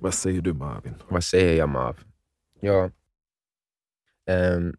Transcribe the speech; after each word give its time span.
Vad 0.00 0.14
säger 0.14 0.40
du 0.42 0.52
Marvin? 0.52 0.94
Vad 1.08 1.24
säger 1.24 1.58
jag 1.58 1.68
Mav? 1.68 1.98
Ja, 2.60 2.90
ehm, 4.26 4.76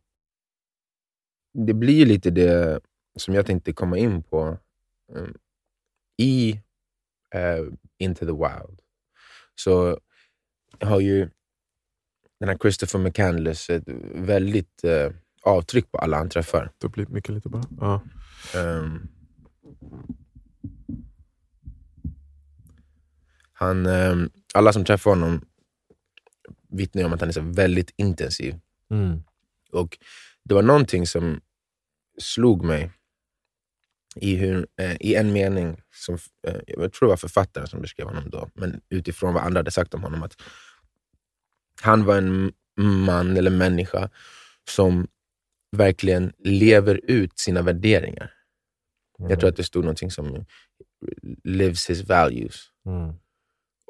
det 1.53 1.73
blir 1.73 2.05
lite 2.05 2.29
det 2.31 2.81
som 3.15 3.33
jag 3.33 3.45
tänkte 3.45 3.73
komma 3.73 3.97
in 3.97 4.23
på 4.23 4.57
ehm, 5.15 5.33
i 6.17 6.61
eh, 7.31 7.65
Into 7.97 8.25
the 8.25 8.31
Wild. 8.31 8.79
Så 9.55 9.99
har 10.79 10.99
ju 10.99 11.29
den 12.39 12.49
här 12.49 12.57
Christopher 12.57 12.99
McCandless 12.99 13.69
ett 13.69 13.83
väldigt 14.15 14.83
eh, 14.83 15.11
avtryck 15.43 15.91
på 15.91 15.97
alla 15.97 16.17
han 16.17 16.29
träffar. 16.29 16.71
Du 16.77 16.87
blir 16.89 17.05
mycket 17.07 17.35
lite 17.35 17.49
bara. 17.49 17.63
Ja. 17.79 18.01
Ehm, 18.55 19.07
han, 23.53 23.85
ehm, 23.85 24.29
alla 24.53 24.73
som 24.73 24.85
träffar 24.85 25.11
honom 25.11 25.45
vittnar 26.69 27.03
om 27.03 27.13
att 27.13 27.19
han 27.19 27.29
är 27.29 27.33
så 27.33 27.41
väldigt 27.41 27.93
intensiv. 27.97 28.59
Mm. 28.91 29.23
Och 29.71 29.97
Det 30.43 30.53
var 30.53 30.61
någonting 30.61 31.07
som 31.07 31.41
slog 32.17 32.63
mig 32.63 32.91
i, 34.15 34.35
hur, 34.35 34.67
eh, 34.77 34.95
i 34.99 35.15
en 35.15 35.33
mening, 35.33 35.81
som, 35.93 36.17
eh, 36.47 36.55
jag 36.67 36.93
tror 36.93 37.07
det 37.07 37.11
var 37.11 37.17
författaren 37.17 37.67
som 37.67 37.81
beskrev 37.81 38.07
honom 38.07 38.29
då, 38.29 38.49
men 38.53 38.81
utifrån 38.89 39.33
vad 39.33 39.43
andra 39.43 39.59
hade 39.59 39.71
sagt 39.71 39.93
om 39.93 40.03
honom, 40.03 40.23
att 40.23 40.41
han 41.81 42.05
var 42.05 42.17
en 42.17 42.51
man 43.05 43.37
eller 43.37 43.51
människa 43.51 44.09
som 44.69 45.07
verkligen 45.71 46.33
lever 46.39 47.01
ut 47.03 47.39
sina 47.39 47.61
värderingar. 47.61 48.33
Jag 49.17 49.39
tror 49.39 49.49
att 49.49 49.55
det 49.55 49.63
stod 49.63 49.83
någonting 49.83 50.11
som 50.11 50.45
lives 51.43 51.89
his 51.89 52.09
values. 52.09 52.69
Mm. 52.85 53.13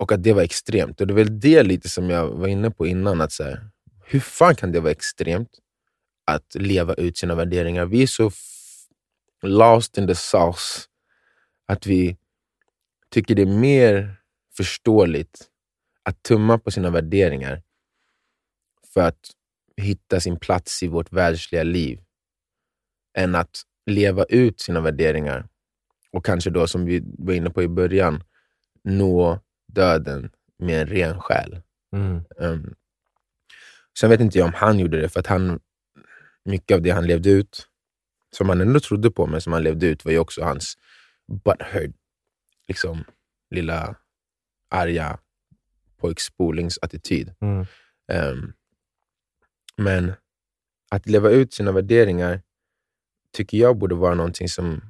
Och 0.01 0.11
att 0.11 0.23
det 0.23 0.33
var 0.33 0.41
extremt. 0.41 1.01
Och 1.01 1.07
det 1.07 1.13
är 1.13 1.15
väl 1.15 1.39
det 1.39 1.63
lite 1.63 1.89
som 1.89 2.09
jag 2.09 2.27
var 2.27 2.47
inne 2.47 2.71
på 2.71 2.87
innan. 2.87 3.21
att 3.21 3.31
så 3.31 3.43
här, 3.43 3.69
Hur 4.05 4.19
fan 4.19 4.55
kan 4.55 4.71
det 4.71 4.79
vara 4.79 4.91
extremt 4.91 5.49
att 6.25 6.55
leva 6.55 6.93
ut 6.93 7.17
sina 7.17 7.35
värderingar? 7.35 7.85
Vi 7.85 8.03
är 8.03 8.08
så 8.08 8.31
lost 9.41 9.97
in 9.97 10.08
the 10.08 10.16
sauce 10.16 10.81
att 11.66 11.88
vi 11.88 12.17
tycker 13.09 13.35
det 13.35 13.41
är 13.41 13.59
mer 13.59 14.16
förståeligt 14.58 15.49
att 16.03 16.23
tumma 16.23 16.58
på 16.58 16.71
sina 16.71 16.89
värderingar 16.89 17.61
för 18.93 19.02
att 19.02 19.31
hitta 19.77 20.19
sin 20.19 20.39
plats 20.39 20.83
i 20.83 20.88
vårt 20.88 21.13
världsliga 21.13 21.63
liv 21.63 21.99
än 23.17 23.36
att 23.36 23.61
leva 23.86 24.23
ut 24.23 24.61
sina 24.61 24.81
värderingar 24.81 25.47
och 26.11 26.25
kanske 26.25 26.49
då, 26.49 26.67
som 26.67 26.86
vi 26.86 27.03
var 27.17 27.33
inne 27.33 27.49
på 27.49 27.63
i 27.63 27.67
början, 27.67 28.23
nå 28.83 29.39
döden 29.73 30.31
med 30.58 30.81
en 30.81 30.88
ren 30.88 31.22
själ. 31.22 31.61
Mm. 31.95 32.23
Um, 32.38 32.75
sen 34.00 34.09
vet 34.09 34.22
inte 34.22 34.38
jag 34.38 34.45
om 34.45 34.53
han 34.53 34.80
gjorde 34.80 35.02
det, 35.02 35.09
för 35.09 35.19
att 35.19 35.27
han, 35.27 35.59
mycket 36.45 36.75
av 36.75 36.81
det 36.81 36.89
han 36.89 37.08
levde 37.08 37.30
ut, 37.30 37.67
som 38.36 38.49
han 38.49 38.61
ändå 38.61 38.80
trodde 38.80 39.11
på, 39.11 39.27
men 39.27 39.42
som 39.42 39.53
han 39.53 39.64
levde 39.64 39.88
ut, 39.88 40.05
var 40.05 40.11
ju 40.11 40.19
också 40.19 40.44
hans 40.44 40.77
butthurt, 41.27 41.95
liksom 42.67 43.03
lilla 43.49 43.95
arga 44.69 45.19
pojkspolingsattityd. 45.97 47.33
Mm. 47.42 47.66
Um, 48.14 48.53
men 49.77 50.14
att 50.92 51.08
leva 51.08 51.30
ut 51.30 51.53
sina 51.53 51.72
värderingar 51.72 52.42
tycker 53.31 53.58
jag 53.58 53.77
borde 53.77 53.95
vara 53.95 54.16
någonting 54.16 54.49
som, 54.49 54.81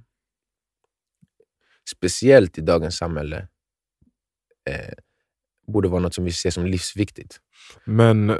speciellt 1.89 2.57
i 2.57 2.61
dagens 2.61 2.97
samhälle, 2.97 3.47
eh, 4.69 4.93
borde 5.67 5.89
vara 5.89 6.01
något 6.01 6.13
som 6.13 6.25
vi 6.25 6.31
ser 6.31 6.49
som 6.49 6.65
livsviktigt. 6.65 7.39
Men 7.85 8.37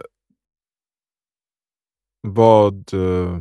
vad 2.22 2.94
eh, 2.94 3.38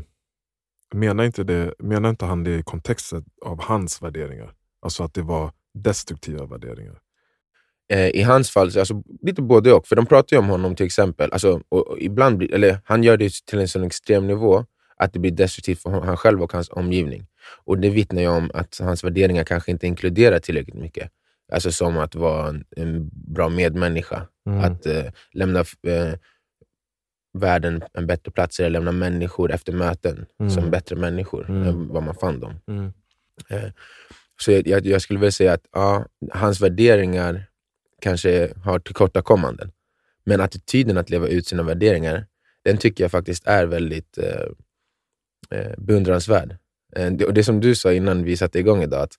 menar 0.95 1.25
inte, 1.25 1.45
det, 1.45 1.75
menar 1.79 2.11
inte 2.11 2.25
han 2.25 2.45
det 2.45 2.59
i 2.59 2.63
kontexten 2.63 3.25
av 3.45 3.63
hans 3.63 4.03
värderingar? 4.03 4.55
Alltså 4.83 5.03
att 5.03 5.15
det 5.15 5.23
var 5.23 5.53
destruktiva 5.75 6.47
värderingar? 6.47 6.99
Eh, 7.93 8.09
I 8.09 8.23
hans 8.23 8.51
fall, 8.51 8.73
så 8.73 8.79
alltså, 8.79 9.03
lite 9.23 9.43
både 9.43 9.73
och. 9.73 9.87
För 9.87 9.97
de 9.97 10.07
pratar 10.07 10.37
ju 10.37 10.39
om 10.39 10.49
honom 10.49 10.77
till 10.77 10.87
exempel, 10.87 11.33
alltså, 11.33 11.63
och, 11.69 11.89
och 11.89 11.99
ibland 12.01 12.37
blir, 12.39 12.55
eller 12.55 12.79
han 12.85 13.03
gör 13.03 13.17
det 13.17 13.33
till 13.47 13.59
en 13.59 13.69
sån 13.69 13.85
extrem 13.85 14.27
nivå 14.27 14.65
att 14.97 15.13
det 15.13 15.19
blir 15.19 15.31
destruktivt 15.31 15.83
för 15.83 15.91
hon- 15.91 16.03
han 16.03 16.17
själv 16.17 16.43
och 16.43 16.53
hans 16.53 16.71
omgivning. 16.71 17.27
Och 17.65 17.79
Det 17.79 17.91
vittnar 17.91 18.23
ju 18.23 18.29
om 18.29 18.51
att 18.55 18.79
hans 18.81 19.05
värderingar 19.05 19.45
kanske 19.45 19.71
inte 19.71 19.87
inkluderar 19.87 20.39
tillräckligt 20.39 20.75
mycket. 20.77 21.11
Alltså 21.53 21.73
som 21.73 21.99
att 21.99 22.15
vara 22.15 22.49
en, 22.49 22.65
en 22.77 23.11
bra 23.13 23.49
medmänniska, 23.49 24.27
Mm. 24.47 24.61
att 24.61 24.87
eh, 24.87 25.05
lämna 25.33 25.61
eh, 25.61 26.15
världen 27.39 27.83
en 27.93 28.07
bättre 28.07 28.31
plats, 28.33 28.61
eller 28.61 28.71
lämna 28.71 28.93
människor 28.93 29.53
efter 29.53 29.73
möten 29.73 30.27
Mm. 30.41 30.51
som 30.51 30.71
bättre 30.71 30.97
människor 30.97 31.51
Mm. 31.51 31.63
än 31.69 31.89
vad 31.89 32.03
man 32.03 32.15
fann 32.15 32.41
dem. 32.41 32.55
Mm. 32.69 32.93
Eh, 33.49 33.71
Så 34.41 34.53
jag, 34.53 34.87
jag, 34.87 35.03
skulle 35.03 35.19
vilja 35.21 35.33
säga 35.33 35.53
att 35.53 35.67
ja, 35.73 36.07
hans 36.33 36.61
värderingar 36.61 37.45
kanske 38.01 38.53
har 38.65 38.79
tillkortakommanden. 38.79 39.73
Men 40.25 40.41
attityden 40.41 40.99
att 40.99 41.11
leva 41.11 41.27
ut 41.29 41.47
sina 41.47 41.63
värderingar, 41.63 42.27
den 42.65 42.77
tycker 42.79 43.05
jag 43.05 43.11
faktiskt 43.11 43.47
är 43.47 43.67
väldigt 43.67 44.19
eh, 44.19 44.47
eh, 45.59 45.75
beundransvärd. 45.79 46.57
Eh, 46.97 47.13
och 47.27 47.35
det 47.35 47.45
som 47.45 47.61
du 47.61 47.75
sa 47.75 47.93
innan 47.93 48.25
vi 48.25 48.37
satte 48.37 48.59
igång 48.59 48.83
idag, 48.83 49.03
att 49.03 49.15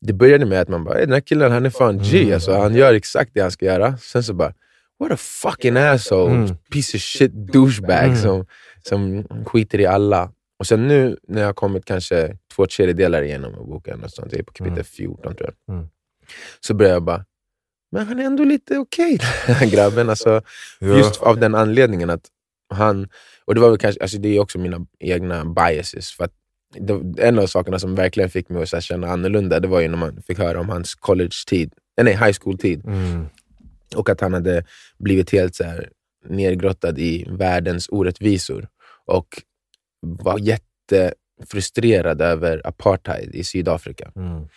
det 0.00 0.12
började 0.12 0.46
med 0.46 0.60
att 0.60 0.68
man 0.68 0.84
bara, 0.84 0.94
"Ey, 0.98 1.04
den 1.04 1.12
här 1.12 1.20
killen 1.20 1.52
han 1.52 1.66
är 1.66 1.70
fan 1.70 1.98
G, 2.02 2.20
Mm. 2.22 2.34
alltså, 2.34 2.52
han 2.56 2.74
gör 2.74 2.94
exakt 2.94 3.30
det 3.34 3.40
han 3.40 3.50
ska 3.50 3.66
göra. 3.66 3.96
Sen 3.96 4.22
så 4.22 4.34
bara, 4.34 4.54
what 4.98 5.12
a 5.12 5.16
fucking 5.16 5.76
asshole, 5.76 6.34
Mm. 6.34 6.56
piece 6.72 6.96
of 6.96 7.02
shit 7.02 7.32
douchebag 7.32 8.04
Mm. 8.04 8.16
som, 8.16 8.46
som 8.88 9.24
skiter 9.46 9.80
i 9.80 9.86
alla. 9.86 10.32
Och 10.58 10.66
sen 10.66 10.88
nu 10.88 11.16
när 11.28 11.40
jag 11.40 11.48
har 11.48 11.52
kommit 11.54 11.84
kanske 11.84 12.36
två 12.56 12.66
tredjedelar 12.66 13.22
igenom 13.22 13.52
boken, 13.52 13.94
någonstans, 13.94 14.28
jag 14.32 14.38
är 14.40 14.44
på 14.44 14.52
kapitel 14.52 14.72
Mm. 14.72 14.84
14 14.84 15.34
tror 15.34 15.50
jag, 15.66 15.74
Mm. 15.74 15.88
så 16.60 16.74
börjar 16.74 16.92
jag 16.92 17.02
bara, 17.02 17.24
men 17.92 18.06
han 18.06 18.18
är 18.20 18.24
ändå 18.24 18.44
lite 18.44 18.78
okej 18.78 19.18
den 19.46 19.54
här 19.54 19.66
grabben. 19.70 20.10
Alltså, 20.10 20.42
Ja. 20.80 20.96
Just 20.98 21.22
av 21.22 21.38
den 21.40 21.54
anledningen 21.54 22.10
att 22.10 22.26
han, 22.74 23.08
och 23.44 23.54
det 23.54 23.60
var 23.60 23.68
väl 23.68 23.78
kanske, 23.78 24.00
alltså 24.02 24.18
det 24.18 24.28
är 24.36 24.40
också 24.40 24.58
mina 24.58 24.86
egna 24.98 25.44
biases. 25.44 26.10
För 26.12 26.24
att 26.24 26.32
det, 26.74 27.22
en 27.22 27.38
av 27.38 27.46
sakerna 27.46 27.78
som 27.78 27.94
verkligen 27.94 28.30
fick 28.30 28.48
mig 28.48 28.62
att 28.62 28.82
känna 28.82 29.08
annorlunda, 29.08 29.60
det 29.60 29.68
var 29.68 29.80
ju 29.80 29.88
när 29.88 29.96
man 29.96 30.22
fick 30.22 30.38
höra 30.38 30.60
om 30.60 30.68
hans 30.68 30.94
college-tid, 30.94 31.72
eh, 32.00 32.04
nej 32.04 32.14
high 32.14 32.36
school-tid. 32.40 32.84
Mm. 32.86 33.26
Och 33.96 34.08
att 34.08 34.20
han 34.20 34.34
hade 34.34 34.64
blivit 34.98 35.30
helt 35.30 35.54
så 35.54 35.64
här, 35.64 35.90
nergrottad 36.28 36.98
i 36.98 37.26
världens 37.30 37.88
orättvisor. 37.88 38.68
Och 39.06 39.42
var 40.00 40.38
jättefrustrerad 40.38 42.22
över 42.22 42.66
apartheid 42.66 43.34
i 43.34 43.44
Sydafrika. 43.44 44.12
Mm. 44.16 44.48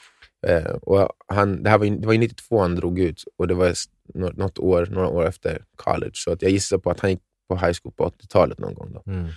Eh, 0.48 0.72
och 0.72 1.10
han, 1.28 1.64
det, 1.64 1.70
här 1.70 1.78
var, 1.78 1.86
det 1.86 2.06
var 2.06 2.14
ju 2.14 2.20
92 2.20 2.62
han 2.62 2.76
drog 2.76 3.00
ut 3.00 3.24
och 3.38 3.48
det 3.48 3.54
var 3.54 3.74
något 4.14 4.60
år, 4.60 4.86
några 4.92 5.08
år 5.08 5.28
efter 5.28 5.64
college. 5.76 6.12
Så 6.14 6.32
att 6.32 6.42
jag 6.42 6.52
gissar 6.52 6.78
på 6.78 6.92
att 6.92 7.00
han 7.00 7.10
gick 7.10 7.22
på 7.50 7.56
high 7.56 7.74
school 7.82 7.94
på 7.98 8.10
80-talet 8.10 8.60
någon 8.60 8.74
gång. 8.74 8.94
Då. 8.94 9.12
Mm. 9.12 9.28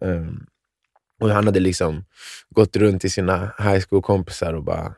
Ehm, 0.00 0.46
och 1.20 1.30
Han 1.30 1.44
hade 1.46 1.60
liksom 1.60 2.04
gått 2.50 2.76
runt 2.76 3.00
till 3.00 3.12
sina 3.12 3.52
high 3.58 3.80
school-kompisar 3.88 4.52
och 4.54 4.64
bara 4.64 4.94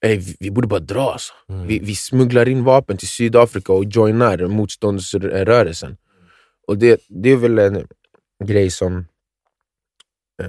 Ey, 0.00 0.20
vi, 0.40 0.50
borde 0.50 0.68
bara 0.68 0.80
dra 0.80 1.12
alltså. 1.12 1.32
Mm. 1.48 1.66
Vi, 1.66 1.78
vi 1.78 1.94
smugglar 1.94 2.48
in 2.48 2.64
vapen 2.64 2.96
till 2.96 3.08
Sydafrika 3.08 3.72
och 3.72 3.84
joinar 3.84 4.38
motståndsrörelsen. 4.46 5.96
Och 6.66 6.78
det, 6.78 7.00
det 7.08 7.30
är 7.30 7.36
väl 7.36 7.58
en 7.58 7.86
grej 8.44 8.70
som 8.70 9.06
eh, 10.42 10.48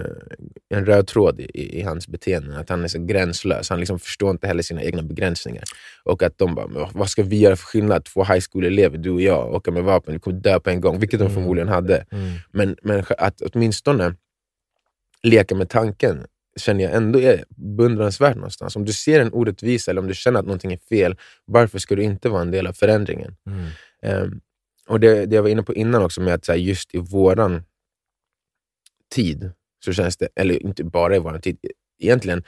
en 0.78 0.86
röd 0.86 1.08
tråd 1.08 1.40
i, 1.40 1.80
i 1.80 1.82
hans 1.82 2.08
beteende, 2.08 2.58
att 2.60 2.70
han 2.70 2.84
är 2.84 2.88
så 2.88 3.00
gränslös. 3.06 3.70
Han 3.70 3.80
liksom 3.80 4.00
förstår 4.00 4.32
inte 4.32 4.48
heller 4.48 4.64
sina 4.64 4.84
egna 4.84 5.02
begränsningar. 5.04 5.64
Och 6.04 6.24
att 6.24 6.38
de 6.38 6.56
bara, 6.56 6.68
"Men 6.68 6.86
vad 6.94 7.10
ska 7.10 7.24
vi 7.24 7.40
göra 7.40 7.56
för 7.56 7.66
skillnad? 7.66 8.06
Två 8.06 8.24
high 8.24 8.46
school-elever, 8.52 8.98
du 8.98 9.10
och 9.10 9.22
jag, 9.22 9.54
åka 9.54 9.72
med 9.72 9.84
vapen, 9.84 10.14
vi 10.14 10.20
kommer 10.20 10.40
dö 10.40 10.60
på 10.60 10.70
en 10.70 10.82
gång. 10.82 11.00
Vilket 11.00 11.20
de 11.20 11.26
Mm. 11.26 11.36
förmodligen 11.36 11.68
hade. 11.68 12.06
Mm. 12.12 12.34
Men, 12.52 12.76
men 12.84 13.04
att 13.18 13.42
åtminstone 13.42 14.16
leka 15.24 15.56
med 15.56 15.70
tanken 15.70 16.26
känner 16.60 16.84
jag 16.84 16.94
ändå 16.94 17.20
är 17.20 17.46
beundransvärt 17.50 18.36
någonstans. 18.36 18.76
Om 18.76 18.86
du 18.86 18.94
ser 18.94 19.20
en 19.22 19.34
orättvisa 19.34 19.92
eller 19.92 20.02
om 20.02 20.08
du 20.08 20.14
känner 20.14 20.40
att 20.40 20.46
någonting 20.46 20.74
är 20.74 20.78
fel, 20.78 21.16
varför 21.46 21.80
ska 21.80 21.96
du 21.96 22.04
inte 22.04 22.30
vara 22.30 22.42
en 22.42 22.52
del 22.52 22.68
av 22.68 22.74
förändringen? 22.74 23.36
Mm. 23.46 23.68
Ehm, 24.02 24.42
och 24.88 25.00
det, 25.00 25.26
det 25.26 25.36
jag 25.36 25.44
var 25.44 25.50
inne 25.50 25.64
på 25.64 25.76
innan 25.76 26.04
också, 26.04 26.22
med 26.22 26.34
att 26.34 26.46
så 26.46 26.52
här, 26.52 26.60
just 26.60 26.96
i 26.96 26.98
våran 26.98 27.64
tid, 29.16 29.52
så 29.86 29.94
känns 29.94 30.18
det, 30.18 30.28
eller 30.36 30.64
inte 30.64 30.84
bara 30.84 31.16
i 31.16 31.20
våran 31.20 31.42
tid, 31.42 31.58
egentligen 32.00 32.44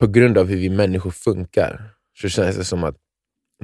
på 0.00 0.06
grund 0.06 0.38
av 0.38 0.46
hur 0.46 0.56
vi 0.56 0.70
människor 0.70 1.10
funkar, 1.10 1.90
så 2.20 2.28
känns 2.28 2.56
det 2.56 2.64
som 2.64 2.84
att 2.84 2.96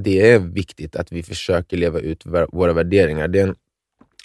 det 0.00 0.30
är 0.30 0.38
viktigt 0.38 0.96
att 0.96 1.12
vi 1.12 1.22
försöker 1.22 1.76
leva 1.76 2.00
ut 2.00 2.26
våra- 2.26 2.72
värderingar. 2.72 3.28
Det, 3.28 3.40
en, 3.40 3.56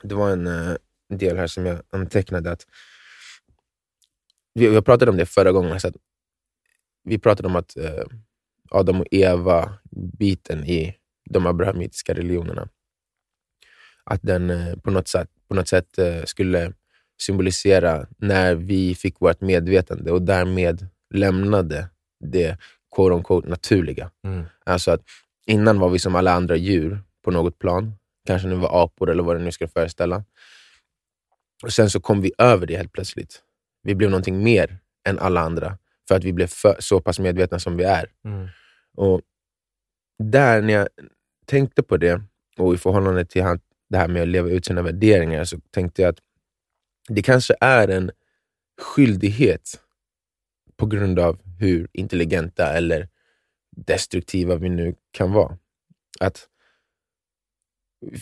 det 0.03 0.15
var 0.15 0.29
en 0.29 0.47
eh, 0.47 0.75
del 1.13 1.37
här 1.37 1.47
som 1.47 1.65
jag 1.65 1.81
antecknade, 1.89 2.51
att 2.51 2.65
vi, 4.53 4.73
jag 4.73 4.85
pratade 4.85 5.11
om 5.11 5.17
det 5.17 5.25
förra 5.25 5.51
gången, 5.51 5.79
så 5.79 5.91
vi 7.03 7.19
pratade 7.19 7.47
om 7.47 7.55
att 7.55 7.77
eh, 7.77 8.03
Adam 8.69 9.01
och 9.01 9.07
Eva-biten 9.11 10.65
i 10.65 10.95
de 11.29 11.45
abrahamitiska 11.45 12.13
religionerna. 12.13 12.69
Att 14.03 14.21
den 14.21 14.49
eh, 14.49 14.75
på 14.75 14.91
något 14.91 15.07
sätt, 15.07 15.29
på 15.47 15.55
något 15.55 15.67
sätt 15.67 15.97
eh, 15.97 16.23
skulle 16.23 16.73
symbolisera 17.21 18.07
när 18.17 18.55
vi 18.55 18.95
fick 18.95 19.21
vårt 19.21 19.41
medvetande 19.41 20.11
och 20.11 20.21
därmed 20.21 20.87
lämnade 21.13 21.89
det 22.19 22.57
quote 22.95 23.15
unquote, 23.15 23.49
naturliga. 23.49 24.11
Mm. 24.23 24.45
Alltså 24.65 24.91
att 24.91 25.01
innan 25.45 25.79
var 25.79 25.89
vi 25.89 25.99
som 25.99 26.15
alla 26.15 26.31
andra 26.31 26.55
djur 26.55 26.99
på 27.23 27.31
något 27.31 27.59
plan. 27.59 27.93
Kanske 28.25 28.47
nu 28.47 28.55
var 28.55 28.83
apor 28.83 29.09
eller 29.09 29.23
vad 29.23 29.35
det 29.35 29.43
nu 29.43 29.51
ska 29.51 29.67
föreställa. 29.67 30.23
Och 31.63 31.73
Sen 31.73 31.89
så 31.89 31.99
kom 31.99 32.21
vi 32.21 32.31
över 32.37 32.67
det 32.67 32.77
helt 32.77 32.91
plötsligt. 32.91 33.43
Vi 33.83 33.95
blev 33.95 34.09
någonting 34.09 34.43
mer 34.43 34.77
än 35.07 35.19
alla 35.19 35.41
andra 35.41 35.77
för 36.07 36.15
att 36.15 36.23
vi 36.23 36.33
blev 36.33 36.47
för, 36.47 36.75
så 36.79 37.01
pass 37.01 37.19
medvetna 37.19 37.59
som 37.59 37.77
vi 37.77 37.83
är. 37.83 38.11
Mm. 38.25 38.47
Och 38.97 39.21
där 40.23 40.61
när 40.61 40.73
jag 40.73 40.87
tänkte 41.45 41.83
på 41.83 41.97
det, 41.97 42.21
och 42.57 42.73
i 42.73 42.77
förhållande 42.77 43.25
till 43.25 43.43
han, 43.43 43.59
det 43.89 43.97
här 43.97 44.07
med 44.07 44.21
att 44.21 44.27
leva 44.27 44.49
ut 44.49 44.65
sina 44.65 44.81
värderingar, 44.81 45.43
så 45.43 45.59
tänkte 45.71 46.01
jag 46.01 46.09
att 46.09 46.19
det 47.09 47.21
kanske 47.21 47.55
är 47.61 47.87
en 47.87 48.11
skyldighet 48.81 49.79
på 50.77 50.85
grund 50.85 51.19
av 51.19 51.39
hur 51.59 51.87
intelligenta 51.93 52.73
eller 52.73 53.09
destruktiva 53.75 54.55
vi 54.55 54.69
nu 54.69 54.95
kan 55.11 55.31
vara. 55.31 55.57
Att, 56.19 56.47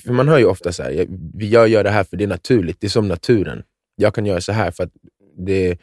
man 0.06 0.28
hör 0.28 0.38
ju 0.38 0.46
ofta 0.46 0.74
så 0.74 0.84
här, 0.84 0.92
jag, 0.92 1.08
jag 1.34 1.68
gör 1.68 1.84
det 1.84 1.90
här 1.90 2.04
för 2.04 2.18
det 2.18 2.24
är 2.24 2.28
naturligt, 2.28 2.82
det 2.82 2.88
är 2.88 2.90
som 2.90 3.08
naturen. 3.08 3.64
Jag 3.96 4.16
kan 4.16 4.26
göra 4.26 4.42
så 4.42 4.52
här 4.52 4.72
för 4.72 4.84
att 4.84 4.92
det 5.38 5.78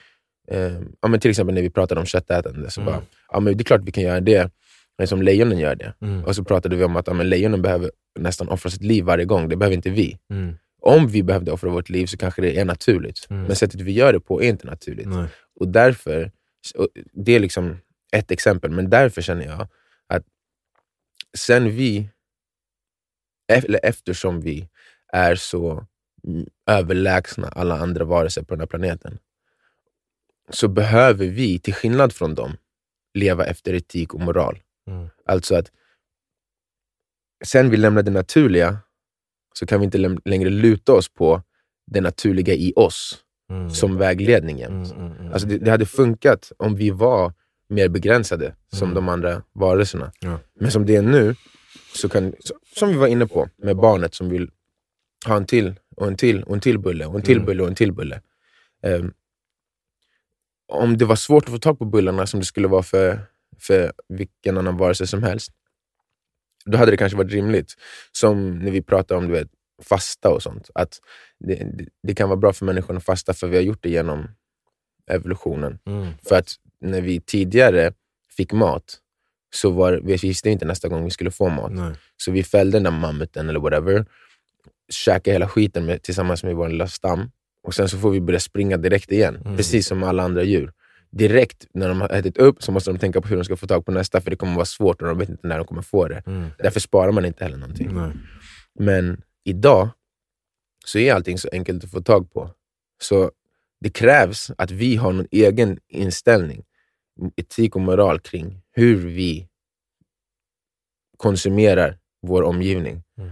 eh, 0.51 0.73
ja, 1.01 1.09
men 1.09 1.21
Till 1.21 1.31
exempel 1.31 1.55
när 1.55 1.63
vi 1.63 1.71
pratade 1.71 2.01
om 2.01 2.07
köttätande, 2.07 2.71
så 2.71 2.81
Mm. 2.81 2.93
bara, 2.93 3.03
ja, 3.33 3.41
men 3.41 3.57
det 3.57 3.63
är 3.63 3.65
klart 3.65 3.81
vi 3.85 3.93
kan 3.93 4.03
göra 4.05 4.21
det, 4.21 4.51
men 4.99 5.07
som 5.09 5.23
lejonen 5.23 5.59
gör 5.59 5.75
det. 5.75 5.95
Mm. 6.01 6.25
Och 6.25 6.37
så 6.37 6.45
pratade 6.45 6.77
vi 6.77 6.85
om 6.85 6.97
att 6.97 7.07
ja, 7.07 7.13
men 7.15 7.29
lejonen 7.29 7.63
behöver 7.63 7.91
nästan 8.19 8.49
offra 8.49 8.71
sitt 8.71 8.83
liv 8.83 9.05
varje 9.05 9.25
gång, 9.25 9.49
det 9.49 9.57
behöver 9.57 9.77
inte 9.77 9.91
vi. 9.91 10.19
Mm. 10.31 10.55
Om 10.83 11.09
vi 11.09 11.23
behövde 11.23 11.53
offra 11.53 11.71
vårt 11.71 11.89
liv 11.89 12.07
så 12.07 12.17
kanske 12.17 12.43
det 12.43 12.59
är 12.61 12.65
naturligt, 12.65 13.27
Mm. 13.31 13.43
men 13.43 13.57
sättet 13.57 13.81
vi 13.81 13.93
gör 13.93 14.13
det 14.13 14.21
på 14.21 14.43
är 14.43 14.49
inte 14.49 14.67
naturligt. 14.67 15.09
Nej. 15.09 15.27
Och 15.61 15.69
därför, 15.69 16.33
och 16.75 16.89
det 17.13 17.33
är 17.33 17.41
liksom 17.41 17.77
ett 18.13 18.31
exempel, 18.31 18.71
men 18.71 18.91
därför 18.91 19.23
känner 19.23 19.45
jag 19.47 19.69
att 20.09 20.23
sen 21.37 21.71
vi, 21.71 22.09
eller 23.53 23.81
eftersom 23.83 24.41
vi 24.41 24.69
är 25.13 25.35
så 25.35 25.87
överlägsna 26.71 27.49
alla 27.49 27.79
andra 27.79 28.05
varelser 28.05 28.43
på 28.43 28.55
den 28.55 28.61
här 28.61 28.67
planeten, 28.67 29.19
så 30.51 30.69
behöver 30.69 31.27
vi, 31.27 31.59
till 31.59 31.75
skillnad 31.75 32.13
från 32.13 32.35
dem, 32.35 32.57
leva 33.15 33.45
efter 33.45 33.75
etik 33.75 34.15
och 34.15 34.21
moral. 34.21 34.59
Mm. 34.91 35.09
Alltså 35.27 35.55
att 35.57 35.71
sen 37.45 37.71
vi 37.71 37.77
lämnar 37.77 38.03
det 38.03 38.11
naturliga, 38.11 38.79
så 39.55 39.67
kan 39.67 39.81
vi 39.81 39.85
inte 39.85 39.99
längre 40.25 40.51
luta 40.51 40.93
oss 40.93 41.09
på 41.09 41.43
det 41.87 42.01
naturliga 42.01 42.55
i 42.55 42.73
oss 42.77 43.21
Mm. 43.51 43.71
som 43.71 43.97
vägledning 43.99 44.59
jämt. 44.59 44.93
Mm, 44.93 45.07
mm, 45.07 45.19
mm. 45.19 45.33
Alltså 45.33 45.49
det, 45.49 45.59
det 45.59 45.71
hade 45.71 45.87
funkat 45.87 46.53
om 46.57 46.77
vi 46.77 46.91
var 46.91 47.33
mer 47.69 47.89
begränsade 47.89 48.55
som 48.73 48.83
Mm. 48.89 48.95
de 48.95 49.09
andra 49.09 49.43
varelserna. 49.53 50.13
Ja. 50.21 50.39
Men 50.61 50.71
som 50.71 50.87
det 50.87 50.97
är 50.97 51.03
nu, 51.03 51.35
så 51.95 52.09
kan, 52.09 52.35
som 52.77 52.89
vi 52.89 52.95
var 52.95 53.07
inne 53.07 53.27
på 53.27 53.49
med 53.57 53.77
barnet 53.77 54.15
som 54.15 54.29
vill 54.29 54.51
ha 55.27 55.37
en 55.37 55.47
till, 55.47 55.75
och 55.97 56.07
en 56.07 56.17
till, 56.17 56.43
och 56.43 56.55
en 56.55 56.61
till 56.61 56.79
bulle, 56.79 57.07
och 57.07 57.15
en 57.15 57.23
till 57.23 57.41
bulle 57.45 57.63
och 57.63 57.69
en 57.69 57.75
till 57.75 57.93
bulle. 57.93 58.21
Ehm, 58.83 59.13
om 60.69 60.99
det 60.99 61.05
var 61.05 61.17
svårt 61.17 61.45
att 61.45 61.51
få 61.51 61.59
tag 61.59 61.79
på 61.79 61.85
bullarna 61.85 62.27
som 62.27 62.41
det 62.41 62.47
skulle 62.47 62.69
vara 62.69 62.83
för, 62.83 63.21
för 63.59 63.93
vilken 64.09 64.59
annan 64.59 64.77
varelse 64.77 65.07
som 65.07 65.23
helst, 65.23 65.53
då 66.65 66.79
hade 66.79 66.91
det 66.91 66.97
kanske 66.97 67.19
varit 67.19 67.33
rimligt. 67.33 67.75
Som 68.13 68.59
när 68.59 68.71
vi 68.71 68.83
pratar 68.83 69.17
om 69.17 69.27
du 69.27 69.33
vet, 69.33 69.49
fasta 69.83 70.31
och 70.31 70.43
sånt. 70.43 70.71
Att 70.75 71.01
det, 71.41 71.55
det, 71.55 71.89
det 72.03 72.15
kan 72.15 72.29
vara 72.29 72.37
bra 72.37 72.53
för 72.53 72.65
människan 72.65 72.97
att 72.97 73.05
fasta 73.05 73.35
för 73.35 73.47
vi 73.47 73.57
har 73.57 73.63
gjort 73.63 73.83
det 73.83 73.91
genom 73.91 74.29
evolutionen. 75.11 75.79
Mm. 75.87 76.07
För 76.29 76.37
att 76.37 76.55
när 76.81 77.01
vi 77.01 77.21
tidigare 77.21 77.93
fick 78.37 78.53
mat, 78.53 78.99
så 79.55 79.71
var, 79.71 80.01
vi 80.05 80.17
visste 80.17 80.51
inte 80.51 80.65
nästa 80.65 80.89
gång 80.89 81.05
vi 81.05 81.11
skulle 81.11 81.31
få 81.31 81.49
mat. 81.49 81.73
Nej. 81.73 81.93
Så 82.17 82.31
vi 82.31 82.43
fällde 82.43 82.77
den 82.77 82.83
där 82.85 82.91
mammuten 82.91 83.49
eller 83.49 83.61
whatever, 83.61 84.07
käkade 84.89 85.33
hela 85.35 85.49
skiten 85.49 85.87
med, 85.87 86.03
tillsammans 86.03 86.45
med 86.45 86.57
vår 86.57 86.69
lilla 86.69 86.89
stam 86.89 87.31
och 87.65 87.75
sen 87.75 87.89
så 87.89 87.99
får 87.99 88.11
vi 88.11 88.21
börja 88.21 88.41
springa 88.41 88.77
direkt 88.77 89.13
igen. 89.13 89.37
Mm. 89.37 89.57
Precis 89.57 89.87
som 89.87 90.03
alla 90.03 90.23
andra 90.23 90.43
djur. 90.43 90.73
Direkt 91.11 91.67
när 91.75 91.89
de 91.89 92.01
har 92.01 92.09
ätit 92.09 92.37
upp 92.37 92.63
så 92.63 92.73
måste 92.73 92.91
de 92.91 92.99
tänka 92.99 93.21
på 93.21 93.29
hur 93.29 93.37
de 93.37 93.45
ska 93.45 93.57
få 93.57 93.67
tag 93.67 93.87
på 93.87 93.93
nästa, 93.93 94.21
för 94.21 94.31
det 94.31 94.37
kommer 94.37 94.55
vara 94.55 94.65
svårt 94.65 95.03
och 95.03 95.09
de 95.09 95.19
vet 95.19 95.29
inte 95.29 95.49
när 95.49 95.59
de 95.59 95.67
kommer 95.67 95.83
få 95.83 96.09
det. 96.09 96.23
Mm. 96.27 96.51
Därför 96.59 96.81
sparar 96.81 97.13
man 97.13 97.25
inte 97.25 97.45
heller 97.45 97.57
någonting. 97.57 97.95
Nej. 97.95 98.11
Men 98.79 99.23
idag 99.45 99.89
så 100.85 100.99
är 100.99 101.15
allting 101.15 101.39
så 101.39 101.49
enkelt 101.53 101.85
att 101.85 101.91
få 101.91 102.03
tag 102.03 102.33
på. 102.33 102.51
Så 103.03 103.31
det 103.81 103.91
krävs 103.91 104.51
att 104.59 104.71
vi 104.71 104.97
har 104.97 105.13
någon 105.13 105.27
egen 105.31 105.79
inställning, 105.89 106.65
etik 107.37 107.77
och 107.77 107.83
moral 107.83 108.21
kring 108.21 108.63
hur 108.73 108.97
vi 108.97 109.49
konsumerar 111.17 111.99
vår 112.23 112.43
omgivning. 112.43 113.03
Mm. 113.19 113.31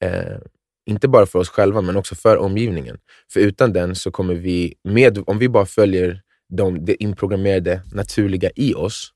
Eh, 0.00 0.38
inte 0.86 1.08
bara 1.08 1.26
för 1.26 1.38
oss 1.38 1.48
själva, 1.48 1.80
men 1.80 1.96
också 1.96 2.14
för 2.14 2.36
omgivningen. 2.36 2.98
För 3.32 3.40
utan 3.40 3.72
den 3.72 3.94
så 3.94 4.10
kommer 4.10 4.34
vi, 4.34 4.74
med, 4.84 5.24
om 5.26 5.38
vi 5.38 5.48
bara 5.48 5.66
följer 5.66 6.22
de, 6.48 6.84
det 6.84 7.02
inprogrammerade 7.02 7.82
naturliga 7.92 8.50
i 8.56 8.74
oss, 8.74 9.12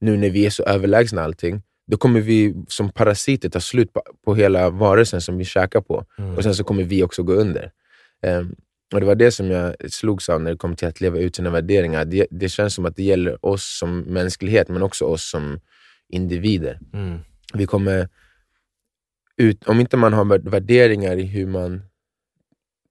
nu 0.00 0.16
när 0.16 0.30
vi 0.30 0.46
är 0.46 0.50
så 0.50 0.62
överlägsna 0.62 1.22
allting, 1.22 1.62
då 1.86 1.96
kommer 1.96 2.20
vi 2.20 2.54
som 2.68 2.90
parasiter 2.90 3.48
ta 3.48 3.60
slut 3.60 3.92
på, 3.92 4.02
på 4.24 4.34
hela 4.34 4.70
varelsen 4.70 5.20
som 5.20 5.38
vi 5.38 5.44
käkar 5.44 5.80
på. 5.80 6.04
Mm. 6.18 6.36
Och 6.36 6.42
sen 6.42 6.54
så 6.54 6.64
kommer 6.64 6.84
vi 6.84 7.02
också 7.02 7.22
gå 7.22 7.32
under. 7.32 7.70
Ehm, 8.22 8.54
och 8.94 9.00
Det 9.00 9.06
var 9.06 9.14
det 9.14 9.30
som 9.30 9.50
jag 9.50 9.74
slogs 9.92 10.28
av 10.28 10.42
när 10.42 10.50
det 10.50 10.56
kom 10.56 10.76
till 10.76 10.88
att 10.88 11.00
leva 11.00 11.18
ut 11.18 11.36
sina 11.36 11.50
värderingar. 11.50 12.04
Det, 12.04 12.26
det 12.30 12.48
känns 12.48 12.74
som 12.74 12.86
att 12.86 12.96
det 12.96 13.02
gäller 13.02 13.46
oss 13.46 13.78
som 13.78 14.00
mänsklighet, 14.00 14.68
men 14.68 14.82
också 14.82 15.04
oss 15.04 15.30
som 15.30 15.60
individer. 16.08 16.78
Mm. 16.92 17.18
Vi 17.54 17.66
kommer 17.66 18.08
ut, 19.38 19.64
om 19.64 19.80
inte 19.80 19.96
man 19.96 20.12
har 20.12 20.50
värderingar 20.50 21.16
i 21.16 21.22
hur 21.22 21.46
man, 21.46 21.82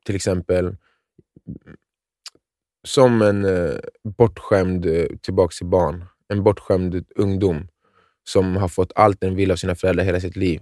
till 0.06 0.16
exempel, 0.16 0.76
som 2.88 3.22
en 3.22 3.46
eh, 3.46 3.80
bortskämd, 4.04 4.84
tillbaka 4.84 5.18
tillbaks 5.22 5.58
till 5.58 5.68
barn, 5.68 6.06
en 6.28 6.44
bortskämd 6.44 7.06
ungdom 7.16 7.68
som 8.24 8.56
har 8.56 8.68
fått 8.68 8.92
allt 8.96 9.22
den 9.22 9.36
vill 9.36 9.52
av 9.52 9.56
sina 9.56 9.76
föräldrar 9.76 10.04
hela 10.04 10.20
sitt 10.20 10.36
liv. 10.36 10.62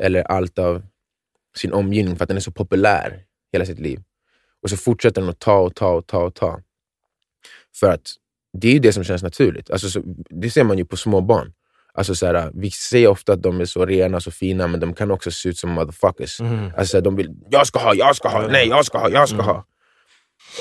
Eller 0.00 0.22
allt 0.22 0.58
av 0.58 0.82
sin 1.56 1.72
omgivning 1.72 2.16
för 2.16 2.24
att 2.24 2.28
den 2.28 2.36
är 2.36 2.40
så 2.40 2.52
populär 2.52 3.24
hela 3.52 3.66
sitt 3.66 3.78
liv. 3.78 4.02
Och 4.62 4.70
så 4.70 4.76
fortsätter 4.76 5.20
den 5.20 5.30
att 5.30 5.38
ta 5.38 5.58
och 5.58 5.74
ta 5.74 5.94
och 5.94 6.06
ta 6.06 6.24
och 6.24 6.34
ta. 6.34 6.60
För 7.80 7.90
att 7.90 8.14
det 8.52 8.68
är 8.68 8.72
ju 8.72 8.78
det 8.78 8.92
som 8.92 9.04
känns 9.04 9.22
naturligt. 9.22 9.70
Alltså, 9.70 9.90
så, 9.90 10.02
det 10.30 10.50
ser 10.50 10.64
man 10.64 10.78
ju 10.78 10.84
på 10.84 10.96
små 10.96 11.20
barn. 11.20 11.52
Alltså, 11.98 12.14
så 12.14 12.26
här, 12.26 12.50
vi 12.54 12.70
säger 12.70 13.08
ofta 13.08 13.32
att 13.32 13.42
de 13.42 13.60
är 13.60 13.64
så 13.64 13.86
rena 13.86 14.20
så 14.20 14.30
fina, 14.30 14.66
men 14.66 14.80
de 14.80 14.94
kan 14.94 15.10
också 15.10 15.30
se 15.30 15.48
ut 15.48 15.58
som 15.58 15.70
motherfuckers. 15.70 16.40
Mm. 16.40 16.70
Alltså, 16.76 16.96
här, 16.96 17.02
de 17.02 17.16
vill, 17.16 17.34
jag 17.50 17.66
ska 17.66 17.78
ha, 17.78 17.94
jag 17.94 18.16
ska 18.16 18.28
ha, 18.28 18.46
nej, 18.48 18.68
jag 18.68 18.84
ska 18.84 18.98
ha, 18.98 19.10
jag 19.10 19.28
ska 19.28 19.34
Mm. 19.34 19.46
ha. 19.46 19.64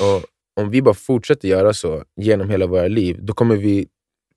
Och 0.01 0.23
om 0.63 0.69
vi 0.69 0.81
bara 0.81 0.93
fortsätter 0.93 1.47
göra 1.47 1.73
så 1.73 2.03
genom 2.15 2.49
hela 2.49 2.65
våra 2.67 2.87
liv, 2.87 3.17
då 3.21 3.33
kommer 3.33 3.55
vi 3.55 3.87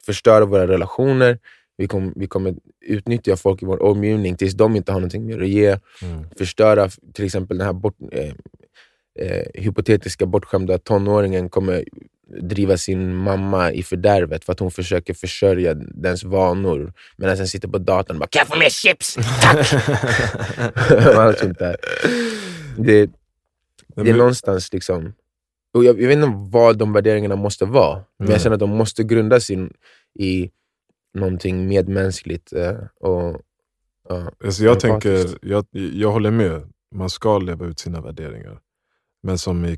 förstöra 0.07 0.45
våra 0.45 0.67
relationer, 0.67 1.39
vi 1.77 1.89
kommer, 1.89 2.13
vi 2.17 2.27
kommer 2.27 2.55
utnyttja 2.87 3.37
folk 3.37 3.63
i 3.63 3.67
vår 3.67 3.83
omgivning 3.83 4.37
tills 4.37 4.55
de 4.55 4.77
inte 4.77 4.93
har 4.93 5.01
någonting 5.01 5.27
mer 5.27 5.41
att 5.43 5.49
ge. 5.49 5.69
Mm. 6.03 6.25
Förstöra 6.39 6.89
till 7.15 7.25
exempel 7.25 7.59
den 7.59 7.67
här 7.67 7.73
bort, 7.73 7.97
eh, 8.13 8.33
eh, 9.21 9.47
hypotetiska 9.55 10.27
bortskämda 10.27 10.79
tonåringen 10.79 11.49
kommer 11.49 11.85
driva 12.43 12.77
sin 12.77 13.15
mamma 13.17 13.73
i 13.73 13.83
fördärvet 13.83 14.45
för 14.45 14.53
att 14.53 14.61
hon 14.61 14.71
försöker 14.71 15.15
försörja 15.15 15.75
dens 15.75 16.25
vanor 16.25 16.93
medan 17.17 17.37
den 17.37 17.49
sitter 17.49 17.69
på 17.69 17.79
datorn 17.79 18.17
och 18.17 18.21
bara 18.21 18.27
“Kan 18.27 18.41
jag 18.41 18.49
få 18.49 18.59
mer 18.59 18.69
chips? 18.71 19.15
Tack!” 19.41 19.73
Och 21.17 21.23
allt 21.23 21.39
sånt 21.39 21.59
där. 21.59 21.77
Det, 22.79 23.07
det 23.07 24.01
är 24.01 24.05
Men- 24.05 24.17
någonstans 24.17 24.73
liksom... 24.73 25.13
Och 25.75 25.85
jag, 25.85 26.01
jag 26.03 26.09
vet 26.09 26.17
inte 26.17 26.33
vad 26.51 26.79
de 26.79 26.93
värderingarna 26.93 27.37
måste 27.37 27.65
vara, 27.65 27.95
men 27.95 28.05
Nej. 28.19 28.31
jag 28.31 28.41
känner 28.41 28.55
att 28.55 28.61
de 28.61 28.71
måste 28.71 29.03
grundas 29.05 29.51
in, 29.51 29.73
i 30.19 30.51
någonting 31.15 31.69
medmänskligt. 31.69 32.53
Eh, 32.53 32.73
och, 33.01 33.41
ja. 34.09 34.33
Alltså 34.45 34.65
jag, 34.65 34.85
Empatiskt. 34.85 35.31
tänker, 35.33 35.49
jag, 35.49 35.65
jag 35.73 36.11
håller 36.13 36.31
med, 36.31 36.63
man 36.95 37.11
ska 37.11 37.39
leva 37.39 37.67
ut 37.67 37.79
sina 37.79 38.01
värderingar. 38.01 38.59
Men 39.23 39.39
som 39.39 39.65
i 39.65 39.77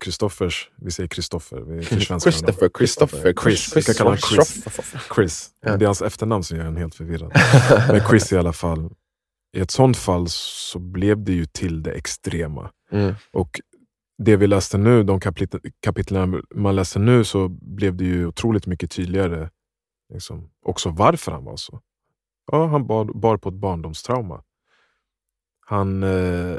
Kristoffers, 0.00 0.70
vi 0.76 0.90
säger 0.90 1.08
Kristoffer, 1.08 1.60
vi. 1.60 1.84
Christopher, 1.84 2.70
Christopher, 2.78 3.34
Chris, 3.42 3.76
vi 3.76 3.82
kan 3.82 3.94
kalla 3.94 4.10
honom 4.10 4.18
Chris. 4.18 4.64
Chris. 5.14 5.50
Ja. 5.60 5.76
Det 5.76 5.84
är 5.84 5.86
hans 5.86 6.02
efternamn 6.02 6.44
som 6.44 6.56
gör 6.58 6.64
en 6.64 6.76
helt 6.76 6.94
förvirrad. 6.94 7.32
Men 7.88 8.00
Chris 8.08 8.32
i 8.32 8.36
alla 8.36 8.52
fall. 8.52 8.90
I 9.56 9.60
ett 9.60 9.70
sånt 9.70 9.96
fall 9.96 10.26
så 10.28 10.78
blev 10.78 11.24
det 11.24 11.32
ju 11.32 11.44
till 11.44 11.82
det 11.82 11.92
extrema. 11.92 12.70
Mm. 12.90 13.14
Och 13.32 13.60
det 14.18 14.36
vi 14.36 14.46
läste 14.46 14.78
nu, 14.78 15.02
de 15.02 15.20
kapitel, 15.20 15.60
kapitlen 15.80 16.42
man 16.54 16.76
läser 16.76 17.00
nu, 17.00 17.24
så 17.24 17.48
blev 17.48 17.96
det 17.96 18.04
ju 18.04 18.26
otroligt 18.26 18.66
mycket 18.66 18.90
tydligare 18.90 19.50
liksom, 20.12 20.50
också 20.64 20.90
varför 20.90 21.32
han 21.32 21.44
var 21.44 21.56
så. 21.56 21.80
Ja, 22.52 22.66
han 22.66 22.86
bar, 22.86 23.04
bar 23.04 23.36
på 23.36 23.48
ett 23.48 23.54
barndomstrauma. 23.54 24.42
Han, 25.60 26.02
eh, 26.02 26.56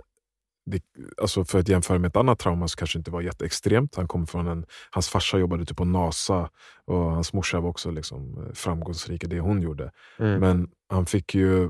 det, 0.70 0.84
alltså 1.22 1.46
för 1.46 1.60
att 1.60 1.70
jämföra 1.70 2.00
med 2.00 2.10
ett 2.10 2.16
annat 2.16 2.40
trauma 2.40 2.68
så 2.68 2.76
kanske 2.78 2.98
det 2.98 3.00
inte 3.00 3.12
var 3.12 3.22
jätteextremt. 3.22 3.96
Han 3.96 4.08
kom 4.08 4.28
från 4.28 4.48
en, 4.48 4.66
hans 4.92 5.10
farsa 5.10 5.38
jobbade 5.38 5.66
typ 5.66 5.78
på 5.78 5.86
NASA 5.86 6.50
och 6.86 6.98
hans 6.98 7.34
morsa 7.34 7.60
var 7.60 7.70
också 7.70 7.92
liksom 7.92 8.38
eh, 8.38 8.54
framgångsrik 8.54 9.24
i 9.24 9.28
det 9.28 9.40
hon 9.40 9.62
gjorde. 9.62 9.92
Mm. 10.20 10.40
Men 10.40 10.70
han 10.90 11.06
fick 11.06 11.36
ju, 11.36 11.70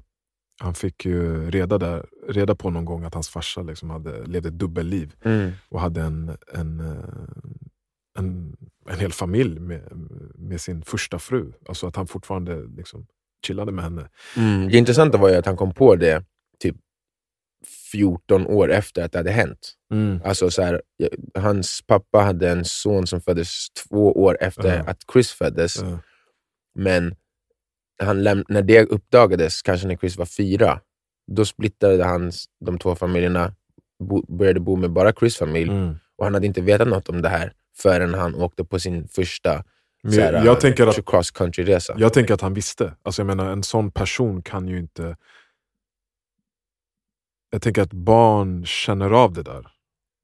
han 0.62 0.74
fick 0.74 1.06
ju 1.06 1.52
reda, 1.52 1.78
där, 1.78 2.06
reda 2.28 2.56
på 2.56 2.70
någon 2.70 2.86
gång 2.86 3.04
att 3.04 3.14
hans 3.14 3.30
farsa 3.30 3.62
liksom 3.62 3.90
hade, 3.90 4.26
levde 4.26 4.50
ett 4.50 4.60
dubbelliv 4.60 5.14
Mm. 5.24 5.52
och 5.70 5.82
hade 5.82 6.02
en, 6.02 6.38
en, 6.54 6.80
eh, 6.80 7.04
en, 8.20 8.56
en 8.90 9.00
hel 9.00 9.12
familj 9.12 9.60
med, 9.60 9.82
med 10.36 10.62
sin 10.62 10.82
första 10.82 11.20
fru. 11.20 11.54
Alltså 11.70 11.88
att 11.88 11.96
han 11.96 12.08
fortfarande 12.08 12.66
liksom 12.78 13.06
chillade 13.48 13.72
med 13.72 13.84
henne. 13.84 14.10
Mm. 14.38 14.70
Det 14.70 14.78
intressanta 14.78 15.18
var 15.18 15.30
ju 15.30 15.36
att 15.36 15.46
han 15.46 15.58
kom 15.58 15.74
på 15.74 15.96
det 15.96 16.24
14 17.92 18.48
år 18.48 18.72
efter 18.72 19.04
att 19.04 19.12
det 19.12 19.18
hade 19.20 19.32
hänt. 19.32 19.74
Alltså 20.26 20.50
så 20.50 20.62
här, 20.62 20.82
hans 21.36 21.82
pappa 21.88 22.20
hade 22.20 22.50
en 22.50 22.66
son 22.66 23.08
som 23.08 23.22
föddes 23.22 23.68
två 23.70 24.12
år 24.12 24.38
efter 24.42 24.76
Ja. 24.78 24.84
att 24.92 24.98
Chris 25.14 25.32
föddes. 25.32 25.82
Ja. 25.82 26.00
Men 26.76 27.16
han 28.04 28.24
när 28.24 28.62
det 28.62 28.86
uppdagades, 28.86 29.62
kanske 29.62 29.88
när 29.88 29.96
Chris 29.98 30.18
var 30.18 30.26
fyra, 30.26 30.80
då 31.32 31.46
splittrade 31.46 32.04
han 32.04 32.32
de 32.66 32.78
två 32.80 32.96
familjerna, 32.96 33.54
bo- 34.04 34.36
började 34.38 34.60
bo 34.60 34.76
med 34.76 34.92
bara 34.92 35.14
Chris 35.14 35.38
familj. 35.38 35.72
Mm. 35.72 35.96
Och 36.18 36.24
han 36.26 36.34
hade 36.34 36.48
inte 36.48 36.62
vetat 36.62 36.88
något 36.88 37.10
om 37.10 37.22
det 37.22 37.30
här 37.30 37.54
förrän 37.78 38.14
han 38.14 38.36
åkte 38.36 38.64
på 38.64 38.80
sin 38.80 39.08
första 39.08 39.64
här, 40.08 40.34
jag, 40.34 40.46
jag, 40.46 40.60
tänker 40.62 40.88
att, 40.88 41.06
cross 41.06 41.32
country-resa. 41.32 41.94
jag 41.98 42.14
tänker 42.14 42.34
att 42.34 42.42
han 42.42 42.54
visste. 42.54 42.94
Alltså 43.04 43.22
jag 43.22 43.28
menar, 43.28 43.52
en 43.52 43.64
sån 43.64 43.92
person 43.92 44.42
kan 44.42 44.68
ju 44.68 44.80
inte... 44.80 45.18
Jag 47.50 47.62
tänker 47.62 47.82
att 47.82 47.94
barn 47.94 48.66
känner 48.66 49.12
av 49.12 49.34
det 49.34 49.44
där. 49.44 49.68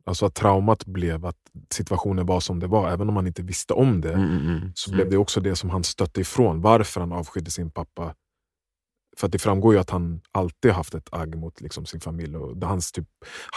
Alltså 0.05 0.25
att 0.25 0.35
traumat 0.35 0.85
blev 0.85 1.25
att 1.25 1.37
situationen 1.73 2.25
var 2.25 2.39
som 2.39 2.59
det 2.59 2.67
var. 2.67 2.91
Även 2.91 3.09
om 3.09 3.15
han 3.15 3.27
inte 3.27 3.41
visste 3.41 3.73
om 3.73 4.01
det, 4.01 4.13
Mm, 4.13 4.29
mm, 4.29 4.47
mm. 4.47 4.71
så 4.75 4.91
blev 4.91 5.09
det 5.09 5.17
också 5.17 5.41
det 5.41 5.55
som 5.55 5.69
han 5.69 5.83
stötte 5.83 6.21
ifrån. 6.21 6.61
Varför 6.61 6.99
han 6.99 7.11
avskydde 7.11 7.51
sin 7.51 7.71
pappa. 7.71 8.15
För 9.17 9.25
att 9.27 9.31
det 9.31 9.39
framgår 9.39 9.73
ju 9.73 9.79
att 9.79 9.89
han 9.89 10.21
alltid 10.31 10.71
haft 10.71 10.93
ett 10.95 11.09
agg 11.11 11.35
mot 11.35 11.61
liksom 11.61 11.85
sin 11.85 11.99
familj. 11.99 12.35
Och 12.37 12.63
hans 12.63 12.91
typ 12.91 13.07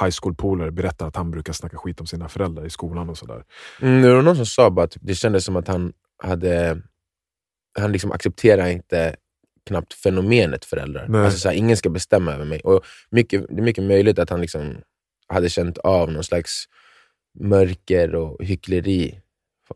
high 0.01 0.15
school-polare 0.23 0.71
berättar 0.71 1.09
att 1.09 1.17
han 1.17 1.31
brukar 1.31 1.53
snacka 1.53 1.77
skit 1.79 2.01
om 2.01 2.07
sina 2.07 2.29
föräldrar 2.29 2.65
i 2.67 2.71
skolan 2.71 3.11
och 3.11 3.19
sådär. 3.19 3.45
Mm, 3.81 4.03
det 4.03 4.15
var 4.15 4.23
någon 4.23 4.37
som 4.37 4.47
sa 4.47 4.67
att 4.69 4.97
det 5.01 5.15
kändes 5.15 5.45
som 5.45 5.57
att 5.57 5.69
han 5.69 5.93
hade 6.23 6.83
han 7.79 7.93
liksom 7.93 8.13
accepterar 8.13 8.67
inte 8.67 9.17
knappt 9.69 9.95
fenomenet 9.95 10.65
föräldrar. 10.65 11.07
Nej. 11.09 11.25
Alltså 11.25 11.39
så 11.39 11.49
här, 11.49 11.57
ingen 11.57 11.77
ska 11.77 11.89
bestämma 11.91 12.33
över 12.35 12.45
mig. 12.45 12.61
Och 12.61 12.85
mycket, 13.11 13.47
det 13.49 13.61
är 13.61 13.63
mycket 13.63 13.85
möjligt 13.85 14.19
att 14.19 14.31
han 14.31 14.41
liksom 14.41 14.77
hade 15.27 15.49
känt 15.49 15.79
av 15.79 16.13
någon 16.13 16.25
slags 16.25 16.65
mörker 17.41 18.15
och 18.15 18.45
hyckleri 18.45 19.21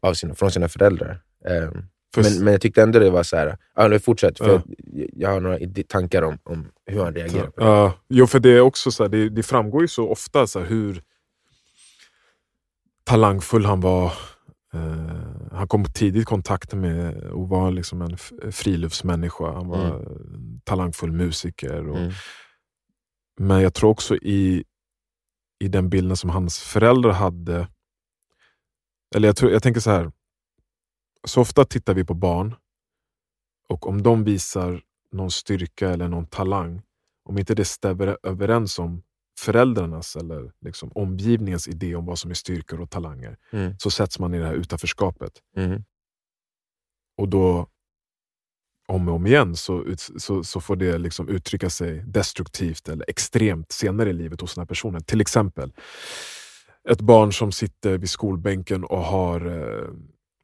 av 0.02 0.14
sina, 0.14 0.34
från 0.34 0.50
sina 0.50 0.68
föräldrar. 0.68 1.20
För 2.14 2.22
men, 2.22 2.44
men 2.44 2.52
jag 2.52 2.60
tyckte 2.60 2.82
ändå 2.82 2.98
det 2.98 3.10
var 3.10 3.22
så 3.22 3.36
här, 3.36 3.56
ja, 3.74 3.98
fortsätt, 3.98 4.38
för 4.38 4.48
Ja. 4.48 4.62
jag, 4.92 5.10
jag 5.12 5.30
har 5.30 5.40
några 5.40 5.58
tankar 5.88 6.22
om, 6.22 6.38
om 6.42 6.68
hur 6.86 7.04
han 7.04 7.14
reagerar 7.14 7.46
på 7.46 7.60
det. 7.60 7.66
Ja, 7.66 7.92
jo, 8.08 8.26
för 8.26 8.40
det 8.40 8.50
är 8.50 8.60
också 8.60 8.90
så 8.90 9.02
här, 9.02 9.10
det, 9.10 9.28
det 9.28 9.42
framgår 9.42 9.82
ju 9.82 9.88
så 9.88 10.08
ofta 10.08 10.46
så 10.46 10.58
här, 10.60 10.66
hur 10.66 11.02
talangfull 13.04 13.64
han 13.64 13.80
var. 13.80 14.12
Eh, 14.74 15.52
han 15.52 15.68
kom 15.68 15.84
tidigt 15.84 16.22
i 16.22 16.24
kontakt 16.24 16.74
med 16.74 17.16
och 17.24 17.48
var 17.48 17.70
liksom 17.70 18.02
en 18.02 18.16
friluftsmänniska. 18.52 19.52
Han 19.52 19.68
var 19.68 19.78
en 19.78 20.60
talangfull 20.64 21.12
musiker. 21.12 21.88
Och, 21.88 21.98
Mm. 21.98 22.12
Men 23.40 23.62
jag 23.62 23.74
tror 23.74 23.90
också 23.90 24.16
i, 24.16 24.64
i 25.58 25.68
den 25.68 25.90
bilden 25.90 26.16
som 26.16 26.30
hans 26.30 26.58
föräldrar 26.58 27.12
hade. 27.12 27.68
Eller 29.14 29.28
jag, 29.28 29.36
tror, 29.36 29.52
jag 29.52 29.62
tänker 29.62 29.80
så 29.80 29.90
här. 29.90 30.12
Så 31.26 31.40
ofta 31.40 31.64
tittar 31.64 31.94
vi 31.94 32.04
på 32.04 32.14
barn 32.14 32.54
och 33.68 33.86
om 33.86 34.02
de 34.02 34.24
visar 34.24 34.82
någon 35.12 35.30
styrka 35.30 35.90
eller 35.90 36.08
någon 36.08 36.26
talang, 36.26 36.82
om 37.24 37.38
inte 37.38 37.54
det 37.54 37.64
stämmer 37.64 38.18
överens 38.22 38.78
om 38.78 39.02
föräldrarnas 39.38 40.16
eller 40.16 40.52
liksom 40.60 40.92
omgivningens 40.94 41.68
idé 41.68 41.94
om 41.94 42.06
vad 42.06 42.18
som 42.18 42.30
är 42.30 42.34
styrkor 42.34 42.80
och 42.80 42.90
talanger, 42.90 43.36
Mm. 43.52 43.74
så 43.78 43.90
sätts 43.90 44.18
man 44.18 44.34
i 44.34 44.38
det 44.38 44.46
här 44.46 44.54
utanförskapet. 44.54 45.32
Mm. 45.56 45.84
Och 47.16 47.28
då, 47.28 47.66
om 48.88 49.08
och 49.08 49.14
om 49.14 49.26
igen, 49.26 49.56
så, 49.56 49.84
så, 50.16 50.44
så 50.44 50.60
får 50.60 50.76
det 50.76 50.98
liksom 50.98 51.28
uttrycka 51.28 51.70
sig 51.70 52.04
destruktivt 52.06 52.88
eller 52.88 53.10
extremt 53.10 53.72
senare 53.72 54.10
i 54.10 54.12
livet 54.12 54.40
hos 54.40 54.54
den 54.54 54.62
här 54.62 54.66
personen. 54.66 55.02
Till 55.04 55.20
exempel 55.20 55.72
ett 56.88 57.00
barn 57.00 57.32
som 57.32 57.52
sitter 57.52 57.98
vid 57.98 58.10
skolbänken 58.10 58.84
och 58.84 58.98
har 59.04 59.46
eh, 59.46 59.88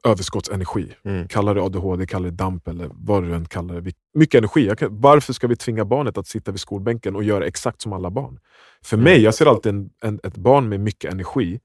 överskottsenergi. 0.05 0.93
Mm. 1.03 1.29
Kalla 1.29 1.55
det 1.55 1.63
ADHD, 1.63 2.07
kalla 2.07 2.25
det 2.25 2.31
DAMP 2.31 2.69
eller 2.69 2.91
vad 2.93 3.23
du 3.23 3.35
än 3.35 3.45
kallar 3.45 3.81
det. 3.81 3.93
Mycket 4.15 4.39
energi. 4.39 4.71
Kan, 4.79 5.01
varför 5.01 5.33
ska 5.33 5.47
vi 5.47 5.57
tvinga 5.57 5.85
barnet 5.85 6.19
att 6.19 6.27
sitta 6.27 6.51
vid 6.51 6.61
skolbänken 6.61 7.17
och 7.17 7.25
göra 7.25 7.47
exakt 7.47 7.81
som 7.83 7.93
alla 7.93 8.11
barn? 8.11 8.41
För 8.83 8.97
Mm. 8.97 9.05
mig, 9.05 9.23
jag 9.23 9.35
ser 9.35 9.47
alltid 9.47 9.75
en, 9.75 9.91
en, 10.03 10.21
ett 10.23 10.37
barn 10.37 10.69
med 10.69 10.81
mycket 10.81 11.13
energi. 11.13 11.61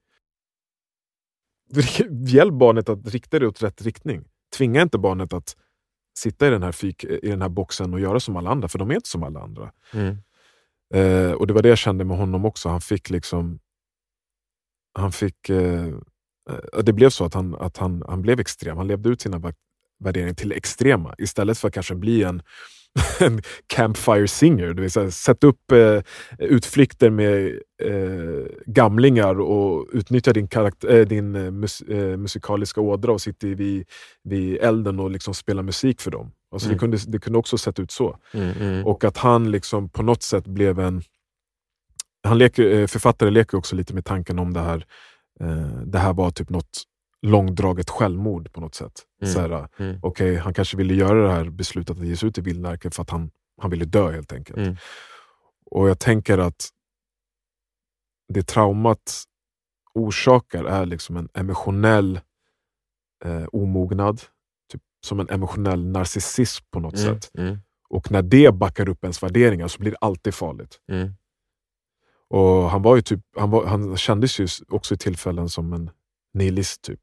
Hjälp 2.26 2.54
barnet 2.54 2.88
att 2.88 3.06
rikta 3.06 3.38
det 3.38 3.46
åt 3.46 3.62
rätt 3.62 3.82
riktning. 3.82 4.24
Tvinga 4.56 4.82
inte 4.82 4.98
barnet 4.98 5.32
att 5.32 5.56
sitta 6.18 6.46
i 6.46 6.50
den 6.50 6.62
här, 6.62 6.72
fyk, 6.72 7.04
i 7.04 7.28
den 7.28 7.42
här 7.42 7.48
boxen 7.48 7.94
och 7.94 8.00
göra 8.00 8.20
som 8.20 8.36
alla 8.36 8.50
andra, 8.50 8.68
för 8.68 8.78
de 8.78 8.90
är 8.90 8.94
inte 8.94 9.08
som 9.08 9.22
alla 9.22 9.40
andra. 9.40 9.72
Mm. 9.92 10.16
Eh, 10.94 11.32
och 11.32 11.46
det 11.46 11.52
var 11.52 11.62
det 11.62 11.68
jag 11.68 11.78
kände 11.78 12.04
med 12.04 12.16
honom 12.16 12.44
också. 12.44 12.68
Han 12.68 12.80
fick 12.80 13.10
liksom... 13.10 13.58
Han 14.98 15.12
fick... 15.12 15.48
Eh, 15.48 15.94
det 16.82 16.92
blev 16.92 17.10
så 17.10 17.24
att, 17.24 17.34
han, 17.34 17.54
att 17.54 17.76
han, 17.76 18.02
han 18.08 18.22
blev 18.22 18.40
extrem. 18.40 18.76
Han 18.76 18.86
levde 18.86 19.08
ut 19.08 19.20
sina 19.20 19.52
värderingar 20.04 20.34
till 20.34 20.52
extrema. 20.52 21.14
Istället 21.18 21.58
för 21.58 21.68
att 21.68 21.74
kanske 21.74 21.94
bli 21.94 22.22
en, 22.22 22.42
en 23.20 23.42
campfire 23.66 24.28
singer. 24.28 24.74
Det 24.74 24.82
vill 24.82 24.90
säga, 24.90 25.10
sätt 25.10 25.44
upp 25.44 25.72
eh, 25.72 26.00
utflykter 26.38 27.10
med 27.10 27.46
eh, 27.82 28.46
gamlingar 28.66 29.40
och 29.40 29.88
utnyttja 29.92 30.32
din, 30.32 30.48
karakt- 30.48 30.84
eh, 30.90 31.06
din 31.06 31.34
eh, 31.36 31.50
mus- 31.50 31.82
eh, 31.92 32.16
musikaliska 32.16 32.80
ådra 32.80 33.12
och 33.12 33.20
sitta 33.20 33.46
vid, 33.46 33.84
vid 34.24 34.56
elden 34.56 35.00
och 35.00 35.10
liksom 35.10 35.34
spela 35.34 35.62
musik 35.62 36.00
för 36.00 36.10
dem. 36.10 36.32
Alltså 36.52 36.68
Mm. 36.68 36.76
det, 36.76 36.80
kunde, 36.80 36.98
det 37.06 37.18
kunde 37.18 37.38
också 37.38 37.58
sett 37.58 37.78
ut 37.78 37.90
så. 37.90 38.18
Mm. 38.34 38.50
Mm. 38.60 38.86
Och 38.86 39.04
att 39.04 39.16
han 39.16 39.50
liksom 39.50 39.88
på 39.88 40.02
något 40.02 40.22
sätt 40.22 40.44
blev 40.46 40.78
en... 40.80 41.02
Han 42.26 42.38
leker, 42.38 42.70
eh, 42.74 42.86
författare 42.86 43.30
leker 43.30 43.58
också 43.58 43.76
lite 43.76 43.94
med 43.94 44.04
tanken 44.04 44.38
om 44.38 44.52
det 44.52 44.60
här. 44.60 44.86
Eh, 45.40 45.80
det 45.86 45.98
här 45.98 46.12
var 46.12 46.30
typ 46.30 46.48
något 46.50 46.82
långdraget 47.22 47.90
självmord 47.90 48.52
på 48.52 48.60
något 48.60 48.74
sätt. 48.74 49.02
Mm. 49.22 49.34
Så 49.34 49.40
här, 49.40 49.68
Mm. 49.78 49.98
okej, 50.02 50.36
han 50.36 50.54
kanske 50.54 50.76
ville 50.76 50.94
göra 50.94 51.22
det 51.26 51.32
här 51.32 51.50
beslutet 51.50 51.98
att 52.00 52.06
ge 52.06 52.16
sig 52.16 52.28
ut 52.28 52.38
i 52.38 52.40
vildmarken 52.40 52.90
för 52.90 53.02
att 53.02 53.10
han, 53.10 53.30
han 53.60 53.70
ville 53.70 53.84
dö 53.84 54.12
helt 54.12 54.32
enkelt. 54.32 54.58
Mm. 54.58 54.76
Och 55.70 55.88
jag 55.88 55.98
tänker 55.98 56.38
att 56.38 56.68
det 58.28 58.42
traumat 58.42 59.24
orsakar 59.94 60.64
är 60.64 60.86
liksom 60.86 61.16
en 61.16 61.28
emotionell 61.34 62.20
eh, 63.24 63.44
omognad. 63.52 64.20
Typ 64.72 64.82
som 65.06 65.20
en 65.20 65.28
emotionell 65.30 65.84
narcissism 65.86 66.64
på 66.70 66.80
något 66.80 66.98
Mm. 66.98 67.14
sätt. 67.20 67.30
Mm. 67.38 67.58
Och 67.88 68.10
när 68.10 68.22
det 68.22 68.54
backar 68.54 68.88
upp 68.88 69.04
ens 69.04 69.22
värderingar 69.22 69.68
så 69.68 69.78
blir 69.78 69.90
det 69.90 69.96
alltid 70.00 70.34
farligt. 70.34 70.80
Och 72.34 72.70
han, 72.70 72.82
var 72.82 72.96
ju 72.96 73.02
typ, 73.02 73.20
han, 73.36 73.50
var, 73.50 73.66
han 73.66 73.96
kändes 73.96 74.40
ju 74.40 74.48
också 74.68 74.94
i 74.94 74.98
tillfällen 74.98 75.48
som 75.48 75.72
en 75.72 75.90
nihilist. 76.34 76.82
Typ. 76.82 77.00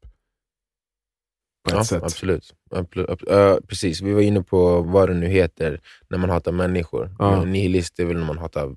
På 1.64 1.70
ett 1.70 1.76
Ja, 1.76 1.84
sätt. 1.84 2.02
absolut. 2.02 2.54
Absolut. 2.70 3.08
Ab- 3.08 3.24
ja, 3.26 3.58
precis, 3.68 4.00
vi 4.00 4.12
var 4.12 4.20
inne 4.20 4.42
på 4.42 4.82
vad 4.82 5.08
det 5.08 5.14
nu 5.14 5.26
heter 5.26 5.80
när 6.10 6.18
man 6.18 6.30
hatar 6.30 6.52
människor. 6.52 7.16
Ja. 7.18 7.44
Nihilist 7.44 8.00
är 8.00 8.04
väl 8.04 8.16
när 8.16 8.26
man 8.26 8.38
hatar 8.38 8.74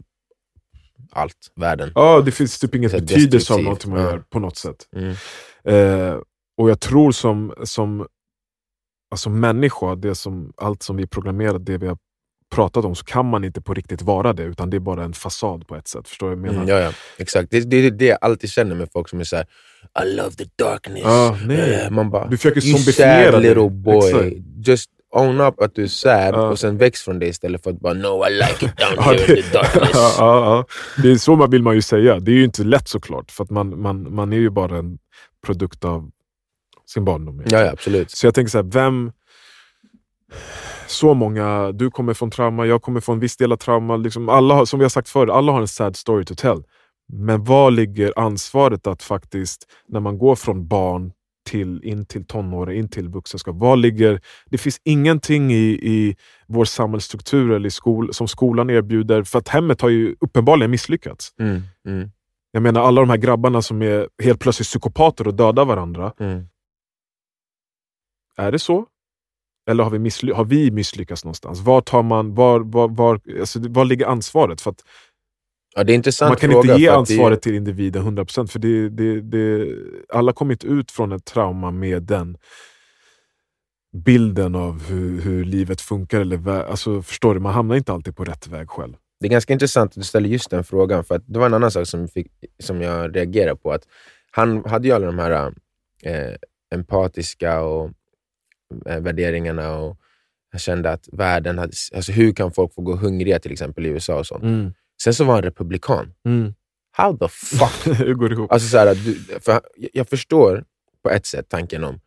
allt, 1.11 1.51
världen. 1.55 1.91
Ja, 1.95 2.21
det 2.21 2.31
finns 2.31 2.59
typ 2.59 2.73
här 2.73 2.99
betydelse 2.99 3.53
av 3.53 3.61
någonting 3.61 3.91
man 3.91 4.01
ja. 4.01 4.11
gör 4.11 4.19
på 4.19 4.39
något 4.39 4.57
sätt. 4.57 4.87
Mm. 4.95 5.15
Eh, 5.63 6.19
och 6.57 6.69
jag 6.69 6.79
tror 6.79 7.11
som, 7.11 7.53
som 7.63 8.07
alltså 9.11 9.29
människa, 9.29 9.95
det 9.95 10.15
som, 10.15 10.53
allt 10.57 10.83
som 10.83 10.95
vi 10.95 11.03
är 11.03 11.07
programmerade, 11.07 11.59
det 11.59 11.77
vi 11.77 11.87
har 11.87 11.97
pratat 12.51 12.85
om, 12.85 12.95
så 12.95 13.05
kan 13.05 13.25
man 13.29 13.43
inte 13.43 13.61
på 13.61 13.73
riktigt 13.73 14.01
vara 14.01 14.33
det, 14.33 14.43
utan 14.43 14.69
det 14.69 14.77
är 14.77 14.79
bara 14.79 15.03
en 15.03 15.13
fasad 15.13 15.67
på 15.67 15.75
ett 15.75 15.87
sätt. 15.87 16.07
Förstår 16.07 16.29
du 16.29 16.35
vad 16.35 16.45
jag 16.47 16.53
menar? 16.53 16.63
Mm, 16.63 16.75
ja, 16.75 16.79
ja, 16.79 16.91
exakt. 17.17 17.51
Det 17.51 17.57
är 17.57 17.61
det, 17.65 17.89
det 17.89 18.05
jag 18.05 18.17
alltid 18.21 18.49
känner 18.49 18.75
med 18.75 18.89
folk 18.93 19.09
som 19.09 19.19
är 19.19 19.23
såhär 19.23 19.45
I 20.03 20.15
love 20.15 20.31
the 20.31 20.45
darkness. 20.55 21.01
Ja, 21.03 21.37
nej. 21.45 21.73
Eh, 21.85 21.89
Man 21.91 22.09
bara, 22.09 22.27
you 22.31 22.37
sad 22.77 23.41
little 23.41 23.69
boy. 23.69 23.97
Exakt. 24.09 24.35
Just 24.67 24.89
own 25.11 25.41
up 25.41 25.59
att 25.61 25.75
du 25.75 25.83
är 25.83 25.87
sad 25.87 26.33
Ja. 26.35 26.47
och 26.47 26.59
sen 26.59 26.77
väx 26.77 27.01
från 27.01 27.19
det 27.19 27.27
istället 27.27 27.63
för 27.63 27.71
att 27.71 27.79
bara 27.79 27.93
no 27.93 28.25
I 28.27 28.29
like 28.33 28.65
it 28.65 28.77
down 28.77 29.03
here 29.03 29.17
det- 29.17 29.37
in 29.37 29.43
the 29.43 29.49
darkness. 29.57 29.89
ja, 29.93 30.13
ja, 30.17 30.45
ja. 30.45 30.65
Det 31.03 31.11
är 31.11 31.15
så 31.15 31.35
man 31.35 31.49
vill 31.51 31.63
man 31.63 31.75
ju 31.75 31.81
säga. 31.81 32.19
Det 32.19 32.31
är 32.31 32.35
ju 32.35 32.43
inte 32.43 32.63
lätt 32.63 32.87
såklart, 32.87 33.31
för 33.31 33.43
att 33.43 33.49
man, 33.49 33.81
man, 33.81 34.15
man 34.15 34.33
är 34.33 34.37
ju 34.37 34.49
bara 34.49 34.77
en 34.77 34.97
produkt 35.45 35.85
av 35.85 36.09
sin 36.93 37.05
barndom. 37.05 37.43
ja, 37.49 37.59
ja, 37.61 37.71
absolut. 37.71 38.11
Så 38.11 38.27
jag 38.27 38.33
tänker 38.33 38.49
så 38.51 38.57
här, 38.57 38.65
vem... 38.65 39.11
så 40.87 41.13
många, 41.13 41.71
du 41.71 41.91
kommer 41.91 42.13
från 42.13 42.31
trauma, 42.31 42.65
jag 42.65 42.81
kommer 42.81 42.99
från 42.99 43.19
viss 43.19 43.37
del 43.37 43.51
av 43.51 43.57
trauma. 43.57 43.97
Liksom 43.97 44.29
alla 44.29 44.65
som 44.65 44.79
vi 44.79 44.85
har 44.85 44.89
sagt 44.89 45.09
förr, 45.09 45.27
alla 45.27 45.51
har 45.51 45.61
en 45.61 45.67
sad 45.67 45.95
story 45.95 46.25
to 46.25 46.35
tell. 46.35 46.63
Men 47.13 47.43
var 47.43 47.71
ligger 47.71 48.19
ansvaret 48.19 48.87
att 48.87 49.03
faktiskt, 49.03 49.67
när 49.87 49.99
man 49.99 50.17
går 50.17 50.35
från 50.35 50.67
barn 50.67 51.11
till, 51.49 51.83
in 51.83 52.05
till 52.05 52.25
tonåren, 52.25 52.75
in 52.75 52.89
till 52.89 53.09
vuxenskap. 53.09 53.55
Var 53.55 53.75
ligger, 53.75 54.21
det 54.45 54.57
finns 54.57 54.81
ingenting 54.83 55.51
i, 55.53 55.79
i 55.81 56.15
vår 56.47 56.65
samhällsstruktur 56.65 57.51
eller 57.51 57.67
i 57.67 57.71
skol, 57.71 58.13
som 58.13 58.27
skolan 58.27 58.69
erbjuder, 58.69 59.23
för 59.23 59.39
att 59.39 59.47
hemmet 59.47 59.81
har 59.81 59.89
ju 59.89 60.15
uppenbarligen 60.19 60.71
misslyckats. 60.71 61.29
Mm, 61.39 61.61
mm, 61.87 62.11
Jag 62.51 62.63
menar 62.63 62.81
alla 62.81 63.01
de 63.01 63.09
här 63.09 63.17
grabbarna 63.17 63.61
som 63.61 63.81
är 63.81 64.09
helt 64.23 64.39
plötsligt 64.39 64.67
psykopater 64.67 65.27
och 65.27 65.33
dödar 65.33 65.65
varandra. 65.65 66.13
mm. 66.19 66.47
Är 68.37 68.51
det 68.51 68.59
så? 68.59 68.85
Eller 69.69 69.83
har 69.83 69.91
vi, 69.91 69.99
missly 69.99 70.31
har 70.31 70.45
vi 70.45 70.71
misslyckats 70.71 71.25
någonstans? 71.25 71.59
Var, 71.61 71.81
tar 71.81 72.03
man, 72.03 72.35
var, 72.35 72.59
var, 72.59 72.87
var, 72.87 73.19
alltså, 73.39 73.59
var 73.69 73.85
ligger 73.85 74.05
ansvaret? 74.05 74.61
För 74.61 74.71
att 74.71 74.83
Ja, 75.77 75.83
man 76.27 76.35
kan 76.35 76.51
fråga. 76.51 76.71
inte 76.73 76.81
ge 76.81 76.87
att 76.89 76.93
det- 76.93 76.99
ansvaret 76.99 77.41
till 77.41 77.55
individen 77.55 78.03
100% 78.17 78.47
för 78.47 78.59
det, 78.59 78.89
det, 78.89 79.21
det, 79.21 79.67
alla 80.09 80.33
kommer 80.33 80.51
inte 80.53 80.67
ut 80.67 80.91
från 80.91 81.11
ett 81.11 81.25
trauma 81.25 81.71
med 81.71 82.03
den 82.03 82.37
bilden 84.05 84.55
av 84.55 84.83
hur, 84.87 85.21
hur 85.21 85.43
livet 85.45 85.81
funkar. 85.81 86.21
Eller, 86.21 86.47
alltså, 86.49 87.01
förstår 87.01 87.33
du? 87.33 87.39
Man 87.39 87.53
hamnar 87.53 87.75
inte 87.75 87.93
alltid 87.93 88.15
på 88.15 88.23
rätt 88.23 88.47
väg 88.47 88.69
själv. 88.69 88.93
Det 89.19 89.27
är 89.27 89.31
ganska 89.31 89.53
intressant 89.53 89.91
att 89.91 89.95
du 89.95 90.03
ställer 90.03 90.29
just 90.29 90.49
den 90.49 90.63
frågan, 90.63 91.03
för 91.03 91.21
det 91.25 91.39
var 91.39 91.45
en 91.45 91.53
annan 91.53 91.71
sak 91.71 91.87
som, 91.87 92.07
fick, 92.07 92.27
som 92.59 92.81
jag 92.81 93.15
reagerade 93.15 93.55
på. 93.55 93.71
att 93.71 93.83
Han 94.31 94.65
hade 94.65 94.87
ju 94.87 94.93
alla 94.93 95.05
de 95.05 95.19
här 95.19 95.53
eh, 96.03 96.35
empatiska 96.75 97.61
och, 97.61 97.91
värderingarna 98.85 99.75
och 99.77 99.97
jag 100.51 100.61
kände 100.61 100.91
att 100.91 101.09
världen 101.11 101.57
hade... 101.57 101.73
Alltså 101.95 102.11
hur 102.11 102.31
kan 102.33 102.51
folk 102.51 102.73
få 102.73 102.81
gå 102.81 102.95
hungriga 102.95 103.39
till 103.39 103.51
exempel 103.51 103.85
i 103.85 103.89
USA 103.89 104.19
och 104.19 104.27
sånt? 104.27 104.43
Sen 105.03 105.13
så 105.13 105.23
var 105.23 105.33
han 105.33 105.43
republikan. 105.43 106.13
How 106.91 107.17
the 107.17 107.27
fuck? 107.27 107.97
hur 107.99 108.13
går 108.13 108.29
det 108.29 108.35
ihop? 108.35 108.51
Alltså 108.51 108.67
så 108.69 108.77
här, 108.77 108.95
du, 108.95 109.39
för 109.41 109.61
jag- 109.93 110.09
förstår 110.09 110.63
på 111.03 111.09
ett 111.09 111.25
sätt 111.25 111.45
tanken 111.49 111.83
om 111.83 111.99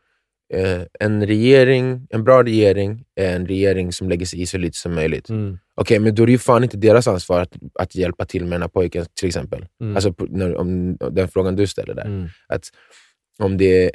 eh, 0.54 0.82
en 1.00 1.26
regering, 1.26 2.06
en 2.10 2.24
bra 2.24 2.42
regering 2.42 3.04
är 3.14 3.36
en 3.36 3.46
regering 3.46 3.92
som 3.92 4.08
lägger 4.08 4.26
sig 4.26 4.40
i 4.42 4.46
så 4.46 4.58
lite 4.58 4.78
som 4.78 4.94
möjligt. 4.94 5.28
Mm. 5.28 5.58
Okej, 5.74 5.98
men 5.98 6.14
då 6.14 6.22
är 6.22 6.26
det 6.26 6.32
ju 6.32 6.38
fan 6.38 6.64
inte 6.64 6.76
deras 6.76 7.08
ansvar 7.08 7.40
att, 7.40 7.52
att 7.74 7.94
hjälpa 7.94 8.24
till 8.24 8.42
med 8.44 8.52
den 8.52 8.62
här 8.62 8.68
pojken 8.68 9.06
till 9.14 9.28
exempel. 9.28 9.66
Mm. 9.80 9.96
Alltså 9.96 10.14
när, 10.18 10.56
om 10.56 10.96
den 10.96 11.28
frågan 11.28 11.56
du 11.56 11.66
ställer 11.66 11.94
där. 11.94 12.04
Mm. 12.06 12.28
Att 12.48 12.64
om, 13.38 13.56
det, 13.56 13.90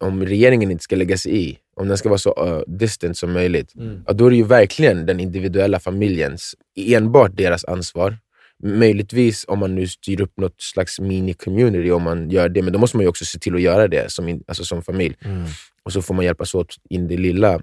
om 0.00 0.26
regeringen 0.26 0.70
inte 0.70 0.84
ska 0.84 0.96
lägga 0.96 1.18
sig 1.18 1.48
i, 1.48 1.58
om 1.76 1.88
den 1.88 1.98
ska 1.98 2.08
vara 2.08 2.18
så 2.18 2.44
uh, 2.46 2.74
distant 2.78 3.16
som 3.16 3.32
möjligt, 3.32 3.74
Mm. 3.74 4.04
ja, 4.06 4.12
då 4.12 4.26
är 4.26 4.30
det 4.30 4.36
ju 4.36 4.44
verkligen 4.44 5.06
den 5.06 5.20
individuella 5.20 5.80
familjens, 5.80 6.54
enbart 6.76 7.36
deras 7.36 7.64
ansvar. 7.64 8.18
Möjligtvis 8.64 9.44
om 9.48 9.58
man 9.58 9.74
nu 9.74 9.86
styr 9.86 10.20
upp 10.20 10.36
något 10.36 10.60
slags 10.62 11.00
mini-community, 11.00 11.90
om 11.90 12.02
man 12.02 12.30
gör 12.30 12.48
det, 12.48 12.62
men 12.62 12.72
då 12.72 12.78
måste 12.78 12.96
man 12.96 13.04
ju 13.04 13.08
också 13.08 13.24
se 13.24 13.38
till 13.38 13.54
att 13.54 13.60
göra 13.60 13.88
det 13.88 14.12
som, 14.12 14.28
in, 14.28 14.44
alltså 14.46 14.64
som 14.64 14.82
familj. 14.82 15.16
Mm. 15.24 15.44
Och 15.82 15.92
så 15.92 16.02
får 16.02 16.14
man 16.14 16.24
hjälpas 16.24 16.54
åt 16.54 16.76
in 16.90 17.08
det 17.08 17.16
lilla 17.16 17.60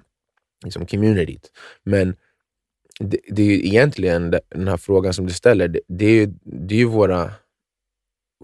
liksom 0.64 0.86
communityt. 0.86 1.50
Men 1.84 2.16
det, 3.00 3.18
det 3.28 3.42
är 3.42 3.46
ju 3.46 3.66
egentligen 3.66 4.30
den 4.30 4.68
här 4.68 4.76
frågan 4.76 5.14
som 5.14 5.26
du 5.26 5.32
ställer, 5.32 5.68
det, 5.68 5.80
det, 5.88 6.06
är, 6.06 6.10
ju, 6.10 6.26
det 6.44 6.74
är 6.74 6.78
ju 6.78 6.84
våra 6.84 7.32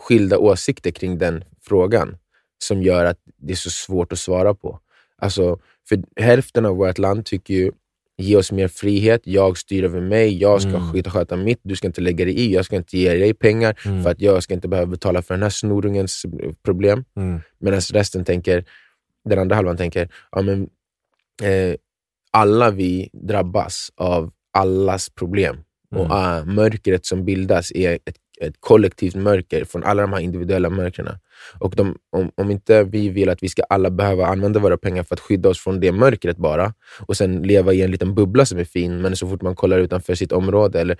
skilda 0.00 0.38
åsikter 0.38 0.90
kring 0.90 1.18
den 1.18 1.44
frågan 1.62 2.16
som 2.58 2.82
gör 2.82 3.04
att 3.04 3.18
det 3.36 3.52
är 3.52 3.56
så 3.56 3.70
svårt 3.70 4.12
att 4.12 4.18
svara 4.18 4.54
på. 4.54 4.80
Alltså, 5.18 5.58
för 5.88 6.02
hälften 6.20 6.66
av 6.66 6.76
vårt 6.76 6.98
land 6.98 7.24
tycker 7.24 7.54
ju 7.54 7.72
ge 8.18 8.36
oss 8.36 8.52
mer 8.52 8.68
frihet, 8.68 9.20
jag 9.24 9.58
styr 9.58 9.84
över 9.84 10.00
mig, 10.00 10.36
jag 10.40 10.62
ska 10.62 10.70
Mm. 10.70 11.02
sköta, 11.04 11.36
mitt, 11.36 11.60
du 11.62 11.76
ska 11.76 11.86
inte 11.86 12.00
lägga 12.00 12.24
dig 12.24 12.34
i, 12.38 12.54
jag 12.54 12.64
ska 12.64 12.76
inte 12.76 12.98
ge 12.98 13.14
dig 13.14 13.34
pengar 13.34 13.78
Mm. 13.84 14.02
för 14.02 14.10
att 14.10 14.20
jag 14.20 14.42
ska 14.42 14.54
inte 14.54 14.68
behöva 14.68 14.86
betala 14.90 15.22
för 15.22 15.34
den 15.34 15.42
här 15.42 15.50
snorungens 15.50 16.26
problem. 16.62 17.04
Mm. 17.16 17.40
Medan 17.58 17.80
resten 17.80 18.24
tänker, 18.24 18.64
den 19.24 19.38
andra 19.38 19.56
halvan 19.56 19.76
tänker, 19.76 20.08
ja, 20.32 20.42
men, 20.42 20.62
eh, 21.42 21.74
alla 22.30 22.70
vi 22.70 23.10
drabbas 23.12 23.90
av 23.96 24.30
allas 24.52 25.10
problem. 25.10 25.56
Mm. 25.92 26.04
Och 26.06 26.10
ah, 26.16 26.44
mörkret 26.44 27.06
som 27.06 27.24
bildas 27.24 27.72
är 27.72 27.98
ett, 28.04 28.16
ett 28.40 28.54
kollektivt 28.60 29.14
mörker 29.14 29.64
från 29.64 29.84
alla 29.84 30.02
de 30.02 30.12
här 30.12 30.20
individuella 30.20 30.70
mörkren. 30.70 31.18
Och 31.58 31.74
de, 31.76 31.96
om, 32.10 32.30
om 32.34 32.50
inte 32.50 32.84
vi 32.84 33.08
vill 33.08 33.28
att 33.28 33.42
vi 33.42 33.48
ska 33.48 33.62
alla 33.62 33.90
behöva 33.90 34.26
använda 34.26 34.60
våra 34.60 34.76
pengar 34.76 35.02
för 35.02 35.14
att 35.14 35.20
skydda 35.20 35.48
oss 35.48 35.60
från 35.60 35.80
det 35.80 35.92
mörkret 35.92 36.36
bara, 36.36 36.74
och 37.06 37.16
sen 37.16 37.42
leva 37.42 37.72
i 37.72 37.82
en 37.82 37.90
liten 37.90 38.14
bubbla 38.14 38.46
som 38.46 38.58
är 38.58 38.64
fin, 38.64 39.02
men 39.02 39.16
så 39.16 39.28
fort 39.28 39.42
man 39.42 39.56
kollar 39.56 39.78
utanför 39.78 40.14
sitt 40.14 40.32
område, 40.32 40.80
eller 40.80 40.96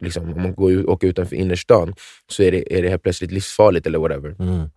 liksom, 0.00 0.32
om 0.32 0.42
man 0.42 0.54
går 0.54 0.72
ut, 0.72 0.86
åker 0.86 1.08
utanför 1.08 1.36
innerstan, 1.36 1.94
så 2.28 2.42
är 2.42 2.52
det, 2.52 2.78
är 2.78 2.82
det 2.82 2.88
helt 2.88 3.02
plötsligt 3.02 3.32
livsfarligt 3.32 3.86
eller 3.86 3.98
whatever 3.98 4.36
Mm. 4.38 4.70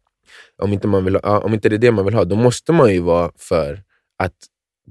om 0.61 0.73
inte, 0.73 0.87
man 0.87 1.05
vill 1.05 1.15
ha, 1.15 1.39
om 1.39 1.53
inte 1.53 1.69
det 1.69 1.75
är 1.75 1.77
det 1.77 1.91
man 1.91 2.05
vill 2.05 2.13
ha, 2.13 2.23
då 2.23 2.35
måste 2.35 2.71
man 2.71 2.93
ju 2.93 2.99
vara 2.99 3.31
för 3.37 3.83
att 4.19 4.35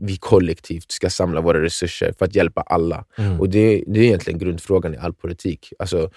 vi 0.00 0.16
kollektivt 0.16 0.92
ska 0.92 1.10
samla 1.10 1.40
våra 1.40 1.62
resurser 1.62 2.12
för 2.18 2.24
att 2.24 2.34
hjälpa 2.34 2.60
alla. 2.60 3.04
Mm. 3.18 3.40
Och 3.40 3.48
det, 3.48 3.84
det 3.86 4.00
är 4.00 4.04
egentligen 4.04 4.38
grundfrågan 4.38 4.94
i 4.94 4.96
all 4.96 5.14
politik. 5.14 5.72
Alltså, 5.78 6.10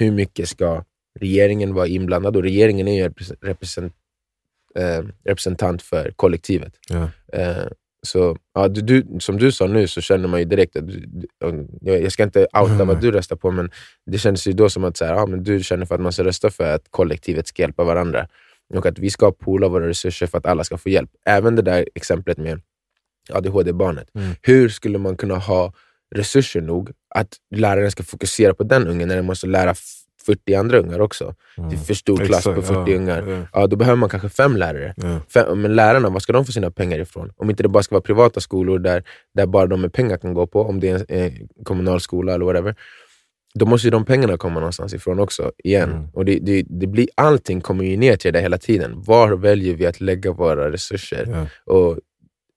hur 0.00 0.10
mycket 0.10 0.48
ska 0.48 0.84
regeringen 1.20 1.74
vara 1.74 1.86
inblandad? 1.86 2.36
Och 2.36 2.42
regeringen 2.42 2.88
är 2.88 2.94
ju 2.96 3.02
en 3.02 3.10
represen- 3.12 3.36
represent, 3.40 3.92
eh, 4.74 5.02
representant 5.24 5.82
för 5.82 6.12
kollektivet. 6.16 6.72
Ja. 6.88 7.10
Eh, 7.38 7.66
så 8.06 8.36
ja, 8.54 8.68
du, 8.68 8.80
du, 8.80 9.20
som 9.20 9.38
du 9.38 9.52
sa 9.52 9.66
nu 9.66 9.86
så 9.88 10.00
känner 10.00 10.28
man 10.28 10.40
ju 10.40 10.44
direkt 10.46 10.76
att 10.76 10.88
du, 10.88 11.26
jag 11.80 12.12
ska 12.12 12.22
inte 12.22 12.46
outa 12.60 12.74
Mm. 12.74 12.86
vad 12.86 13.00
du 13.00 13.10
röstar 13.18 13.36
på, 13.36 13.50
men 13.50 13.70
det 14.06 14.18
kändes 14.18 14.46
ju 14.46 14.52
då 14.52 14.68
som 14.70 14.84
att 14.84 14.96
så 14.96 15.04
här, 15.04 15.14
ja, 15.14 15.26
men 15.26 15.42
du 15.44 15.62
känner 15.62 15.86
för 15.86 15.94
att 15.94 16.00
man 16.00 16.12
ska 16.12 16.24
rösta 16.24 16.50
för 16.50 16.74
att 16.74 16.84
kollektivet 16.90 17.46
ska 17.48 17.62
hjälpa 17.62 17.84
varandra. 17.84 18.28
Och 18.74 18.86
att 18.86 18.98
vi 18.98 19.10
ska 19.10 19.32
poola 19.32 19.68
våra 19.68 19.88
resurser 19.88 20.26
för 20.26 20.38
att 20.38 20.46
alla 20.46 20.64
ska 20.64 20.78
få 20.78 20.88
hjälp. 20.88 21.10
Även 21.26 21.56
det 21.56 21.62
där 21.62 21.84
exemplet 21.94 22.38
med 22.38 22.60
ADHD-barnet. 23.32 24.14
Mm. 24.14 24.30
Hur 24.42 24.68
skulle 24.68 24.98
man 24.98 25.16
kunna 25.16 25.36
ha 25.36 25.72
resurser 26.14 26.60
nog 26.60 26.90
att 27.14 27.28
läraren 27.56 27.90
ska 27.90 28.02
fokusera 28.02 28.54
på 28.54 28.64
den 28.64 28.88
ungen 28.88 29.08
när 29.08 29.16
den 29.16 29.24
måste 29.24 29.46
lära 29.46 29.70
f- 29.70 29.96
40 30.26 30.54
andra 30.54 30.78
ungar 30.78 31.00
också? 31.00 31.34
Det 31.56 31.62
är 31.62 31.66
Mm. 31.66 31.78
för 31.80 31.94
stor 31.94 32.16
klass 32.16 32.44
på 32.44 32.50
Exakt, 32.50 32.66
40 32.68 32.90
ja, 32.90 32.96
ungar. 32.96 33.26
ja, 33.28 33.46
Ja, 33.52 33.66
då 33.66 33.76
behöver 33.76 33.96
man 33.96 34.08
kanske 34.08 34.28
fem 34.28 34.56
lärare. 34.56 34.94
ja. 34.96 35.20
Fem, 35.34 35.60
men 35.62 35.74
lärarna, 35.74 36.08
var 36.10 36.20
ska 36.20 36.32
de 36.32 36.44
få 36.46 36.52
sina 36.52 36.70
pengar 36.70 36.98
ifrån? 36.98 37.32
Om 37.36 37.50
inte 37.50 37.62
det 37.62 37.68
bara 37.68 37.82
ska 37.82 37.94
vara 37.94 38.02
privata 38.02 38.40
skolor 38.40 38.78
där, 38.78 39.04
där 39.34 39.46
bara 39.46 39.66
de 39.66 39.80
med 39.80 39.92
pengar 39.92 40.16
kan 40.16 40.34
gå 40.34 40.46
på, 40.46 40.62
om 40.62 40.80
det 40.80 40.88
är 40.88 40.94
en 41.08 41.22
eh, 41.24 41.32
kommunal 41.64 42.00
skola 42.00 42.34
eller 42.34 42.44
whatever, 42.44 42.74
då 43.54 43.66
måste 43.66 43.86
ju 43.86 43.90
de 43.90 44.04
pengarna 44.04 44.36
komma 44.36 44.54
någonstans 44.60 44.94
ifrån 44.94 45.18
också. 45.20 45.52
igen. 45.64 45.90
Mm. 45.90 46.08
Och 46.12 46.24
det, 46.24 46.38
det, 46.38 46.64
det 46.68 46.86
blir, 46.86 47.08
Allting 47.14 47.60
kommer 47.60 47.84
ju 47.84 47.96
ner 47.96 48.16
till 48.16 48.32
det 48.32 48.40
hela 48.40 48.58
tiden. 48.58 49.02
Var 49.02 49.32
väljer 49.36 49.74
vi 49.74 49.86
att 49.86 50.00
lägga 50.00 50.32
våra 50.32 50.72
resurser? 50.72 51.46
Och 51.66 51.98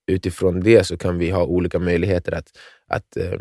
utifrån 0.07 0.59
det 0.61 0.83
så 0.83 0.97
kan 0.97 1.17
vi 1.17 1.29
ha 1.29 1.43
olika 1.43 1.79
möjligheter 1.79 2.31
att, 2.31 2.47
att 2.93 3.17
eh, 3.17 3.39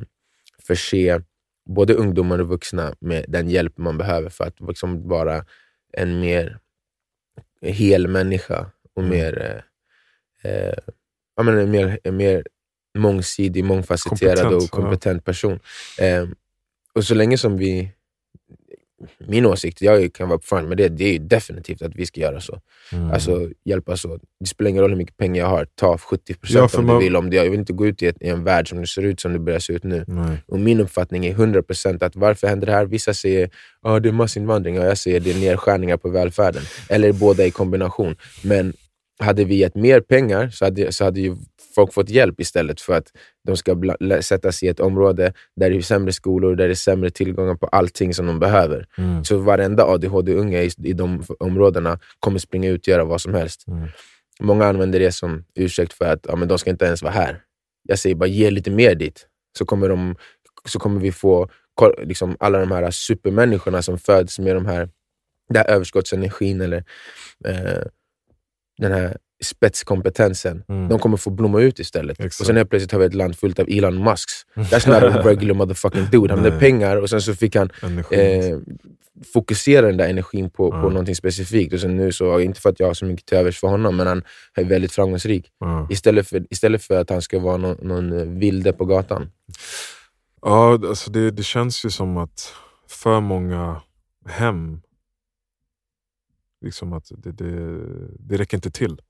förse 0.66 1.22
både 1.70 1.94
ungdomar 1.94 2.38
och 2.38 2.48
vuxna 2.48 2.94
med 3.00 3.24
den 3.28 3.50
hjälp 3.50 3.78
man 3.78 3.98
behöver 3.98 4.28
för 4.28 4.44
att 4.44 4.60
liksom 4.60 5.08
vara 5.08 5.44
en 5.92 6.20
mer 6.20 6.58
hel 7.60 8.08
människa 8.08 8.70
och 8.94 9.02
Mm. 9.02 9.10
mer, 9.10 9.62
eh, 10.44 10.50
eh, 10.52 10.74
ja, 11.36 11.42
men 11.42 11.58
en 11.58 11.70
mer, 11.70 11.98
en 12.04 12.16
mer 12.16 12.44
mångsidig, 12.98 13.64
mångfacetterad 13.64 14.38
Kompetent, 14.38 14.62
och 14.62 14.70
kompetent 14.70 15.24
person. 15.24 15.60
Eh, 15.98 16.28
och 16.94 17.04
så 17.04 17.14
länge 17.14 17.38
som 17.38 17.56
vi 17.56 17.92
min 19.18 19.46
åsikt, 19.46 19.82
jag 19.82 20.12
kan 20.14 20.28
vara 20.28 20.38
upfront 20.38 20.68
med 20.68 20.76
det, 20.76 20.88
det 20.88 21.04
är 21.04 21.12
ju 21.12 21.18
definitivt 21.18 21.82
att 21.82 21.94
vi 21.94 22.06
ska 22.06 22.20
göra 22.20 22.40
så. 22.40 22.60
Mm. 22.92 23.10
Alltså 23.10 23.48
hjälpas 23.64 24.04
åt. 24.04 24.20
Det 24.40 24.46
spelar 24.46 24.70
ingen 24.70 24.82
roll 24.82 24.90
hur 24.90 24.96
mycket 24.98 25.16
pengar 25.16 25.42
jag 25.42 25.48
har, 25.50 25.66
ta 25.74 25.96
70% 25.96 26.36
Ja, 26.48 26.68
om 26.78 26.86
man- 26.86 26.98
du 26.98 27.04
vill. 27.04 27.16
Om 27.16 27.30
det, 27.30 27.36
jag 27.36 27.50
vill 27.50 27.60
inte 27.60 27.72
gå 27.72 27.86
ut 27.86 28.02
i, 28.02 28.06
ett, 28.06 28.16
i 28.20 28.28
en 28.28 28.44
värld 28.44 28.68
som 28.68 28.80
det 28.80 28.86
ser 28.86 29.02
ut 29.02 29.20
som 29.20 29.32
det 29.32 29.38
börjar 29.38 29.58
se 29.58 29.72
ut 29.72 29.84
nu. 29.84 30.04
Nej. 30.06 30.36
Och 30.46 30.60
min 30.60 30.80
uppfattning 30.80 31.26
är 31.26 31.34
100% 31.34 32.04
att 32.04 32.16
varför 32.16 32.46
händer 32.46 32.66
det 32.66 32.72
här? 32.72 32.84
Vissa 32.86 33.14
säger 33.14 33.50
att 33.82 34.02
det 34.02 34.08
är 34.08 34.12
massinvandring 34.12 34.78
och 34.80 34.84
jag 34.86 34.98
säger 34.98 35.20
det 35.20 35.30
är 35.30 35.38
nedskärningar 35.40 35.96
på 35.96 36.08
välfärden. 36.08 36.62
Eller 36.88 37.12
båda 37.12 37.46
i 37.46 37.50
kombination. 37.50 38.16
Men 38.42 38.72
hade 39.18 39.44
vi 39.44 39.54
gett 39.54 39.74
mer 39.74 40.00
pengar 40.00 40.50
så 40.50 40.64
hade, 40.64 40.92
så 40.92 41.04
hade 41.04 41.20
ju 41.20 41.36
folk 41.74 41.92
fått 41.92 42.10
hjälp 42.10 42.40
istället 42.40 42.80
för 42.80 42.92
att 42.92 43.06
de 43.46 43.56
ska 43.56 43.76
sättas 44.20 44.62
i 44.62 44.68
ett 44.68 44.80
område 44.80 45.32
där 45.56 45.70
det 45.70 45.76
är 45.76 45.80
sämre 45.80 46.12
skolor, 46.12 46.56
där 46.56 46.66
det 46.66 46.72
är 46.72 46.74
sämre 46.74 47.10
tillgångar 47.10 47.54
på 47.54 47.66
allting 47.66 48.14
som 48.14 48.26
de 48.26 48.38
behöver. 48.38 48.86
Mm. 48.98 49.24
Så 49.24 49.38
varenda 49.38 49.84
ADHD-unge 49.84 50.62
i, 50.62 50.70
i 50.84 50.92
de 50.92 51.24
områdena 51.38 51.98
kommer 52.20 52.38
springa 52.38 52.70
ut 52.70 52.80
och 52.80 52.88
göra 52.88 53.04
vad 53.04 53.20
som 53.20 53.34
helst. 53.34 53.68
Mm. 53.68 53.88
Många 54.40 54.66
använder 54.66 55.00
det 55.00 55.12
som 55.12 55.44
ursäkt 55.54 55.92
för 55.92 56.04
att 56.04 56.26
ja, 56.28 56.36
men 56.36 56.48
de 56.48 56.58
ska 56.58 56.70
inte 56.70 56.84
ens 56.84 57.02
vara 57.02 57.12
här. 57.12 57.42
Jag 57.88 57.98
säger 57.98 58.14
bara 58.14 58.26
ge 58.26 58.50
lite 58.50 58.70
mer 58.70 58.94
dit, 58.94 59.26
så 59.58 59.64
kommer, 59.64 59.88
de, 59.88 60.16
så 60.64 60.78
kommer 60.78 61.00
vi 61.00 61.12
få 61.12 61.48
liksom, 61.98 62.36
alla 62.40 62.58
de 62.58 62.70
här 62.70 62.90
supermänniskorna 62.90 63.82
som 63.82 63.98
föds 63.98 64.38
med 64.38 64.56
de 64.56 64.66
här, 64.66 64.88
den 65.48 65.56
här 65.56 65.70
överskottsenergin 65.70 66.60
eller 66.60 66.84
eh, 67.44 67.82
den 68.78 68.92
här 68.92 69.16
spetskompetensen, 69.42 70.64
Mm. 70.68 70.88
de 70.88 70.98
kommer 70.98 71.16
få 71.16 71.30
blomma 71.30 71.60
ut 71.60 71.78
istället. 71.78 72.20
Exakt. 72.20 72.40
Och 72.40 72.46
sen 72.46 72.56
helt 72.56 72.70
plötsligt 72.70 72.92
har 72.92 72.98
vi 72.98 73.04
ett 73.06 73.14
land 73.14 73.38
fullt 73.38 73.58
av 73.58 73.66
Elon 73.68 74.04
Musks. 74.04 74.32
That's 74.54 74.88
not 74.88 75.14
a 75.16 75.22
regular 75.24 75.54
motherfucking 75.54 76.06
dude. 76.12 76.34
Han 76.34 76.44
hade 76.44 76.58
pengar 76.58 76.96
och 76.96 77.10
sen 77.10 77.20
så 77.22 77.34
fick 77.34 77.56
han 77.56 77.70
eh, 78.10 78.58
fokusera 79.32 79.86
den 79.86 79.96
där 79.96 80.08
energin 80.08 80.50
på, 80.50 80.70
på 80.70 80.76
Ja. 80.76 80.88
någonting 80.88 81.14
specifikt. 81.16 81.74
Och 81.74 81.80
sen 81.80 81.96
nu 81.96 82.12
så, 82.12 82.40
inte 82.40 82.60
för 82.60 82.70
att 82.70 82.80
jag 82.80 82.86
har 82.86 82.94
så 82.94 83.04
mycket 83.04 83.26
till 83.26 83.38
övers 83.38 83.60
för 83.60 83.68
honom, 83.68 83.96
men 83.96 84.06
han 84.06 84.22
är 84.54 84.64
väldigt 84.64 84.92
framgångsrik. 84.92 85.50
ja. 85.58 85.86
Istället 85.90 86.28
för, 86.28 86.46
istället 86.50 86.82
för 86.82 87.00
att 87.00 87.10
han 87.10 87.22
ska 87.22 87.38
vara 87.38 87.56
någon, 87.56 87.76
någon 87.82 88.12
eh, 88.12 88.24
vilde 88.26 88.72
på 88.72 88.84
gatan. 88.84 89.30
Ja, 90.42 90.72
alltså 90.72 91.10
det, 91.10 91.30
det 91.30 91.42
känns 91.42 91.84
ju 91.84 91.90
som 91.90 92.16
att 92.16 92.52
för 92.88 93.20
många 93.20 93.80
hem, 94.28 94.80
liksom 96.64 96.92
att 96.92 97.04
det, 97.16 97.32
det, 97.32 97.78
det 98.18 98.36
räcker 98.36 98.56
inte 98.56 98.70
till. 98.70 99.00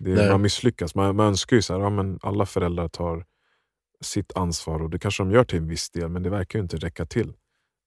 Det, 0.00 0.30
man 0.30 0.42
misslyckas. 0.42 0.94
Man, 0.94 1.16
man 1.16 1.26
önskar 1.26 1.56
ju 1.56 1.62
så 1.62 1.72
här, 1.74 1.80
ja, 1.80 1.90
men 1.90 2.18
alla 2.22 2.46
föräldrar 2.46 2.88
tar 2.88 3.24
sitt 4.00 4.32
ansvar 4.36 4.82
och 4.82 4.90
det 4.90 4.98
kanske 4.98 5.22
de 5.22 5.30
gör 5.32 5.44
till 5.44 5.58
en 5.58 5.68
viss 5.68 5.90
del, 5.90 6.08
men 6.08 6.22
det 6.22 6.30
verkar 6.30 6.58
ju 6.58 6.62
inte 6.62 6.76
räcka 6.76 7.06
till 7.06 7.32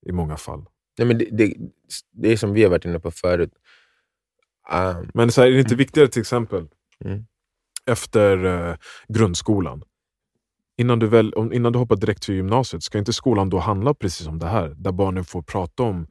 i 0.06 0.12
många 0.12 0.38
fall. 0.38 0.66
Nej, 0.98 1.08
men 1.08 1.18
det, 1.18 1.26
det, 1.32 1.54
det 2.12 2.32
är 2.32 2.38
som 2.38 2.54
vi 2.54 2.64
har 2.64 2.70
varit 2.70 2.86
inne 2.86 3.00
på 3.00 3.12
förut. 3.12 3.52
Um, 4.74 5.10
Men 5.14 5.32
så 5.32 5.42
här, 5.42 5.48
är 5.48 5.54
det 5.54 5.60
inte 5.60 5.76
viktigare 5.76 6.08
till 6.08 6.22
exempel 6.22 6.68
Mm. 7.06 7.26
efter 7.86 8.46
eh, 8.46 8.76
grundskolan, 9.08 9.84
innan 10.78 11.00
du, 11.00 11.08
väl, 11.08 11.34
om, 11.34 11.54
innan 11.54 11.74
du 11.74 11.80
hoppar 11.80 11.96
direkt 11.96 12.24
till 12.24 12.36
gymnasiet, 12.36 12.84
ska 12.84 12.98
inte 12.98 13.14
skolan 13.14 13.50
då 13.50 13.60
handla 13.60 13.94
precis 13.94 14.28
om 14.28 14.40
det 14.40 14.48
här? 14.48 14.70
Där 14.78 14.92
barnen 14.92 15.26
får 15.26 15.42
prata 15.42 15.84
om 15.84 16.08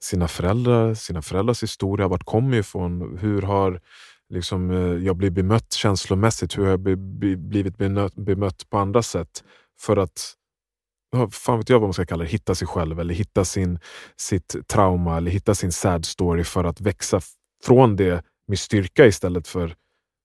sina 0.00 0.28
föräldrar, 0.28 0.94
sina 0.94 1.22
föräldrars 1.22 1.62
historia, 1.62 2.08
vart 2.08 2.24
kommer 2.24 2.56
ifrån, 2.56 3.18
hur 3.18 3.42
har 3.42 3.80
liksom, 4.32 4.70
eh, 4.70 5.04
jag 5.06 5.16
blivit 5.16 5.34
bemött 5.34 5.72
känslomässigt, 5.72 6.58
hur 6.58 6.66
jag 6.66 6.80
blivit 7.38 7.76
bemött, 8.16 8.70
på 8.70 8.78
andra 8.78 9.02
sätt 9.02 9.44
för 9.80 9.96
att 9.96 10.34
fan 11.30 11.58
vet 11.58 11.68
jag 11.68 11.80
vad 11.80 11.86
man 11.86 11.92
ska 11.92 12.06
kalla 12.06 12.24
det, 12.24 12.30
hitta 12.30 12.54
sig 12.54 12.68
själv 12.68 13.00
eller 13.00 13.14
hitta 13.14 13.44
sin, 13.44 13.78
sitt 14.16 14.56
trauma 14.68 15.16
eller 15.16 15.30
hitta 15.30 15.54
sin 15.54 15.72
sad 15.72 16.04
story 16.04 16.44
för 16.44 16.64
att 16.64 16.80
växa 16.80 17.20
från 17.64 17.96
det 17.96 18.24
med 18.48 18.58
styrka 18.58 19.06
istället 19.06 19.48
för 19.48 19.74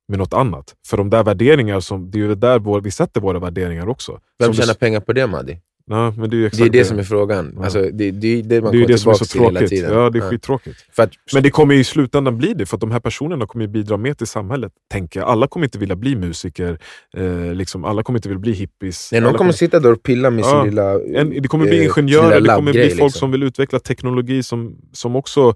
med 0.08 0.20
något 0.20 0.34
annat. 0.34 0.76
För 0.88 0.98
de 0.98 1.10
där 1.10 1.24
värderingar, 1.24 1.80
som, 1.80 2.12
det 2.12 2.18
är 2.18 2.20
ju 2.20 2.36
där 2.36 2.82
vi 2.82 2.92
sätter 2.92 3.22
våra 3.22 3.40
värderingar 3.40 3.90
också. 3.90 4.20
vem 4.40 4.54
Som 4.54 4.64
tjänar 4.64 4.74
pengar 4.74 5.00
på 5.00 5.14
det 5.14 5.28
Maddi? 5.28 5.62
Nej, 5.88 6.12
men 6.18 6.30
det 6.30 6.36
är 6.36 6.38
ju 6.38 6.42
Det 6.42 6.48
exakt 6.48 6.66
är 6.66 6.70
det 6.70 6.86
som 6.86 7.00
är 7.00 7.04
frågan. 7.04 7.54
Ja. 7.58 7.64
Alltså, 7.64 7.82
det, 7.82 8.12
det 8.12 8.28
är 8.28 8.44
det 8.44 8.62
man 8.62 8.72
det 8.72 8.78
kommer 8.78 8.88
det 8.88 8.98
som 8.98 9.12
är 9.12 9.16
så 9.16 9.26
tillbaka 9.26 9.32
till 9.32 9.42
hela 9.48 9.60
tråkigt. 9.60 9.70
tiden. 9.70 9.94
Ja, 9.94 10.10
det 10.10 10.18
är 10.20 10.30
skittråkigt. 10.30 10.86
För 10.96 11.04
att, 11.04 11.12
Men 11.34 11.44
det 11.44 11.50
kommer 11.50 11.74
ju 11.74 11.80
i 11.80 11.84
slutändan 11.84 12.38
bli 12.38 12.54
det, 12.54 12.66
för 12.66 12.78
att 12.78 12.82
de 12.82 12.92
här 12.92 13.00
personerna 13.00 13.46
kommer 13.48 13.68
bidra 13.68 13.98
mer 13.98 14.14
till 14.14 14.28
samhället. 14.28 14.72
Tänker 14.92 15.20
jag. 15.20 15.30
Alla 15.30 15.48
kommer 15.48 15.66
inte 15.66 15.78
vilja 15.80 15.96
bli 15.96 16.16
musiker, 16.16 16.80
eh, 17.18 17.54
liksom, 17.54 17.86
alla 17.86 18.04
kommer 18.04 18.20
inte 18.20 18.30
vilja 18.30 18.40
bli 18.40 18.52
hippies. 18.54 19.10
nej, 19.12 19.22
någon 19.22 19.34
kommer 19.34 19.52
sitta 19.52 19.80
där 19.80 19.92
och 19.92 20.04
pilla 20.04 20.30
med 20.30 20.44
Ja, 20.46 20.62
sin 20.62 20.70
lilla... 20.70 20.92
En, 21.22 21.30
det 21.42 21.48
kommer 21.48 21.66
bli 21.66 21.78
eh, 21.78 21.84
ingenjörer, 21.86 22.42
det 22.42 22.56
kommer 22.56 22.72
bli 22.72 22.82
folk 22.82 22.92
liksom. 22.92 23.10
som 23.12 23.32
vill 23.32 23.44
utveckla 23.44 23.80
teknologi 23.80 24.44
som, 24.44 24.76
som 24.94 25.16
också 25.16 25.56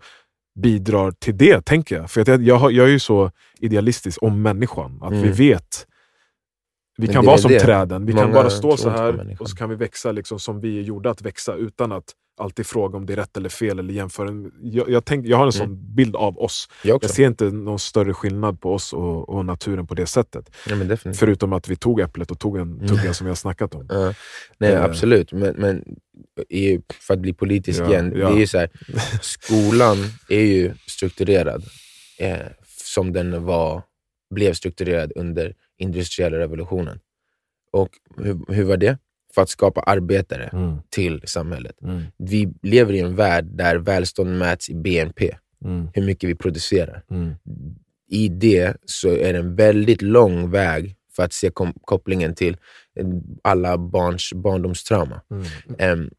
bidrar 0.60 1.12
till 1.12 1.38
det, 1.38 1.66
tänker 1.66 1.96
jag. 1.96 2.12
För 2.12 2.24
jag, 2.30 2.44
jag, 2.44 2.72
jag 2.72 2.86
är 2.88 2.92
ju 2.92 3.00
så 3.00 3.32
idealistisk 3.60 4.24
om 4.24 4.42
människan, 4.42 5.00
att 5.02 5.12
Mm. 5.12 5.24
vi 5.24 5.30
vet 5.30 5.88
vi 6.98 7.08
Men 7.08 7.14
kan 7.14 7.26
vara 7.26 7.38
som 7.38 7.52
det. 7.52 7.60
träden, 7.60 8.06
vi 8.06 8.14
kan 8.14 8.22
Många 8.22 8.34
bara 8.34 8.50
stå 8.50 8.78
så 8.78 8.90
här 8.90 9.38
och 9.40 9.50
så 9.50 9.56
kan 9.56 9.70
vi 9.70 9.76
växa 9.76 10.12
liksom 10.12 10.40
som 10.40 10.60
vi 10.60 10.78
är 10.80 10.82
gjorda 10.82 11.10
att 11.10 11.22
växa 11.22 11.56
utan 11.56 11.92
att 11.92 12.06
alltid 12.42 12.66
fråga 12.66 12.98
om 12.98 13.06
det 13.06 13.14
är 13.14 13.18
rätt 13.18 13.38
eller 13.38 13.50
fel 13.50 13.80
eller 13.80 13.94
jämföra. 13.94 14.30
Jag, 14.62 14.90
jag, 14.90 15.06
tänk, 15.06 15.26
jag 15.28 15.38
har 15.38 15.46
en 15.46 15.52
sån 15.52 15.96
bild 15.96 16.16
av 16.16 16.40
oss. 16.40 16.70
Jag. 16.84 17.04
Jag 17.04 17.10
ser 17.12 17.28
inte 17.28 17.44
någon 17.44 17.80
större 17.80 18.14
skillnad 18.14 18.62
på 18.62 18.74
oss 18.74 18.94
och, 18.94 19.30
och 19.30 19.46
naturen 19.46 19.88
på 19.88 19.94
det 19.96 20.06
sättet. 20.06 20.50
Ja. 20.70 20.98
Förutom 21.14 21.54
att 21.54 21.68
vi 21.68 21.76
tog 21.76 22.00
äpplet 22.00 22.32
och 22.32 22.40
tog 22.40 22.58
en 22.58 22.62
Mm. 22.74 22.88
tugga 22.88 23.14
som 23.14 23.26
vi 23.26 23.30
har 23.32 23.36
snackat 23.36 23.76
om. 23.76 23.86
Ja. 23.90 24.14
Nej, 24.58 24.72
Eh. 24.72 24.84
absolut. 24.84 25.32
Men, 25.34 25.56
men 25.58 25.84
i, 26.50 26.80
för 27.08 27.14
att 27.14 27.20
bli 27.20 27.34
politisk 27.34 27.80
Ja, 27.82 27.90
igen, 27.90 28.10
det 28.10 28.22
är 28.24 28.38
ju 28.38 28.48
så 28.48 28.58
här, 28.58 28.70
skolan 29.22 29.98
är 30.30 30.42
ju 30.42 30.74
strukturerad 30.88 31.64
eh, 32.20 32.38
som 32.66 33.14
den 33.14 33.44
var, 33.44 33.84
blev 34.36 34.54
strukturerad 34.54 35.12
under 35.16 35.54
industriella 35.82 36.38
revolutionen. 36.38 37.00
Och 37.72 37.90
hur, 38.18 38.54
hur 38.54 38.64
var 38.64 38.78
det? 38.78 38.98
För 39.36 39.42
att 39.42 39.50
skapa 39.50 39.82
arbetare 39.82 40.50
Mm, 40.54 40.78
till 40.90 41.22
samhället. 41.26 41.76
mm, 41.84 42.02
Vi 42.18 42.54
lever 42.62 42.94
i 42.94 43.00
en 43.00 43.16
värld 43.16 43.46
där 43.46 43.76
välstånd 43.76 44.38
mäts 44.38 44.70
i 44.70 44.76
BNP, 44.76 45.36
mm, 45.66 45.88
hur 45.94 46.04
mycket 46.06 46.30
vi 46.30 46.36
producerar. 46.36 47.04
mm. 47.12 47.34
I 48.08 48.28
det 48.30 48.78
så 48.86 49.10
är 49.10 49.34
det 49.34 49.40
en 49.40 49.56
väldigt 49.56 50.02
lång 50.02 50.52
väg 50.52 50.96
för 51.16 51.24
att 51.24 51.34
se 51.34 51.52
kopplingen 51.86 52.36
till 52.36 52.58
eh, 52.96 53.06
alla 53.44 53.78
barns 53.78 54.34
barndomstrauma. 54.34 55.22
Em, 55.78 56.10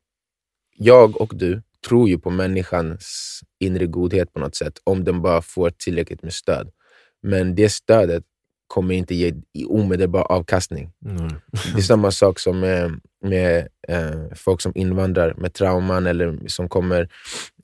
jag 0.77 1.20
och 1.20 1.33
du 1.37 1.62
tror 1.88 2.09
ju 2.09 2.18
på 2.18 2.31
människans 2.31 3.40
inre 3.61 3.87
godhet 3.87 4.33
på 4.33 4.40
något 4.40 4.55
sätt, 4.55 4.79
om 4.85 5.05
den 5.05 5.22
bara 5.22 5.42
får 5.42 5.70
tillräckligt 5.70 6.22
med 6.22 6.33
stöd. 6.33 6.70
Men 7.22 7.55
det 7.55 7.68
stödet 7.68 8.25
kommer 8.72 8.94
inte 8.94 9.14
ge 9.14 9.35
omedelbar 9.68 10.32
avkastning. 10.32 10.92
Nej. 10.98 11.30
Det 11.74 11.78
är 11.78 11.82
samma 11.82 12.11
sak 12.11 12.38
som 12.38 12.61
med, 12.61 13.00
med 13.22 13.68
eh, 13.88 14.35
folk 14.35 14.61
som 14.61 14.72
invandrar 14.74 15.35
med 15.35 15.52
trauman 15.52 16.06
eller 16.06 16.48
som 16.48 16.68
kommer 16.68 17.08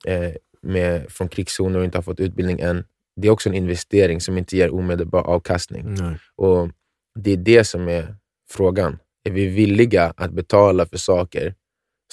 eh, 0.05 0.31
med, 0.61 1.11
från 1.11 1.29
krigszoner 1.29 1.79
och 1.79 1.85
inte 1.85 1.97
har 1.97 2.03
fått 2.03 2.19
utbildning 2.19 2.59
än. 2.59 2.83
Det 3.15 3.27
är 3.27 3.31
också 3.31 3.49
en 3.49 3.55
investering 3.55 4.21
som 4.21 4.37
inte 4.37 4.57
ger 4.57 4.73
omedelbar 4.73 5.21
avkastning. 5.21 5.93
Nej. 5.93 6.17
Och 6.35 6.69
Det 7.19 7.31
är 7.31 7.37
det 7.37 7.63
som 7.63 7.87
är 7.87 8.15
frågan. 8.49 8.99
Är 9.23 9.31
vi 9.31 9.45
villiga 9.45 10.13
att 10.17 10.31
betala 10.31 10.85
för 10.85 10.97
saker 10.97 11.55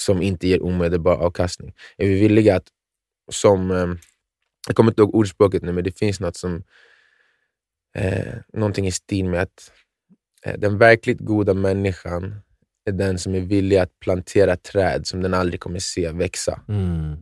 som 0.01 0.21
inte 0.21 0.47
ger 0.47 0.63
omedelbar 0.63 1.15
avkastning? 1.15 1.73
Är 1.97 2.07
vi 2.07 2.19
villiga 2.19 2.55
att, 2.55 2.67
som, 3.31 3.71
eh, 3.71 3.87
jag 4.67 4.75
kommer 4.75 4.91
inte 4.91 5.01
ihåg 5.01 5.15
ordspråket 5.15 5.63
nu, 5.63 5.71
men 5.71 5.83
det 5.83 5.97
finns 5.97 6.19
något 6.19 6.35
som, 6.35 6.63
eh, 7.97 8.33
någonting 8.53 8.87
i 8.87 8.91
stil 8.91 9.25
med 9.25 9.41
att 9.41 9.71
eh, 10.45 10.53
den 10.59 10.77
verkligt 10.77 11.19
goda 11.19 11.53
människan 11.53 12.35
är 12.85 12.91
den 12.91 13.19
som 13.19 13.35
är 13.35 13.39
villig 13.39 13.77
att 13.77 13.99
plantera 13.99 14.55
träd 14.57 15.07
som 15.07 15.21
den 15.21 15.33
aldrig 15.33 15.59
kommer 15.59 15.79
se 15.79 16.11
växa. 16.11 16.61
Mm. 16.67 17.17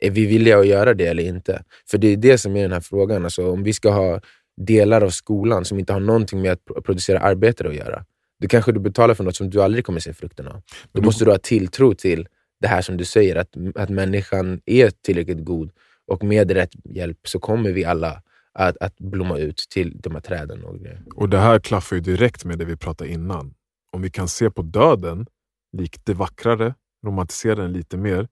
Är 0.00 0.10
vi 0.10 0.26
villiga 0.26 0.58
att 0.58 0.66
göra 0.66 0.94
det 0.94 1.06
eller 1.06 1.22
inte? 1.22 1.64
För 1.90 1.98
det 1.98 2.08
är 2.08 2.16
det 2.16 2.38
som 2.38 2.56
är 2.56 2.62
den 2.62 2.72
här 2.72 2.80
frågan. 2.80 3.24
Alltså, 3.24 3.50
om 3.50 3.62
vi 3.62 3.72
ska 3.72 3.90
ha 3.90 4.20
delar 4.56 5.00
av 5.00 5.10
skolan 5.10 5.64
som 5.64 5.78
inte 5.78 5.92
har 5.92 6.00
någonting 6.00 6.40
med 6.42 6.52
att 6.52 6.64
pro- 6.64 6.82
producera 6.82 7.18
arbetare 7.18 7.68
att 7.68 7.74
göra, 7.74 8.04
då 8.40 8.48
kanske 8.48 8.72
du 8.72 8.80
betalar 8.80 9.14
för 9.14 9.24
något 9.24 9.36
som 9.36 9.50
du 9.50 9.62
aldrig 9.62 9.84
kommer 9.84 10.00
se 10.00 10.12
frukten 10.12 10.48
av. 10.48 10.62
Då 10.92 11.00
då- 11.00 11.02
måste 11.02 11.24
du 11.24 11.30
ha 11.30 11.38
tilltro 11.38 11.94
till 11.94 12.28
det 12.60 12.68
här 12.68 12.82
som 12.82 12.96
du 12.96 13.04
säger, 13.04 13.36
att, 13.36 13.48
att 13.74 13.88
människan 13.90 14.60
är 14.66 14.90
tillräckligt 14.90 15.44
god 15.44 15.70
och 16.06 16.24
med 16.24 16.50
rätt 16.50 16.70
hjälp 16.84 17.18
så 17.24 17.38
kommer 17.38 17.70
vi 17.72 17.84
alla 17.84 18.22
att, 18.54 18.76
att 18.80 18.98
blomma 18.98 19.38
ut 19.38 19.66
till 19.70 20.00
de 20.00 20.14
här 20.14 20.20
träden. 20.20 20.64
Och 20.64 20.78
grejer. 20.78 21.02
Och 21.14 21.28
det 21.28 21.38
här 21.38 21.58
klaffar 21.58 21.96
ju 21.96 22.02
direkt 22.02 22.44
med 22.44 22.58
det 22.58 22.64
vi 22.64 22.76
pratade 22.76 23.10
innan. 23.10 23.54
Om 23.92 24.02
vi 24.02 24.10
kan 24.10 24.28
se 24.28 24.50
på 24.50 24.62
döden 24.62 25.26
likt 25.72 26.06
det 26.06 26.14
vackrare, 26.14 26.74
romantisera 27.06 27.54
den 27.54 27.72
lite 27.72 27.96
mer. 27.96 28.28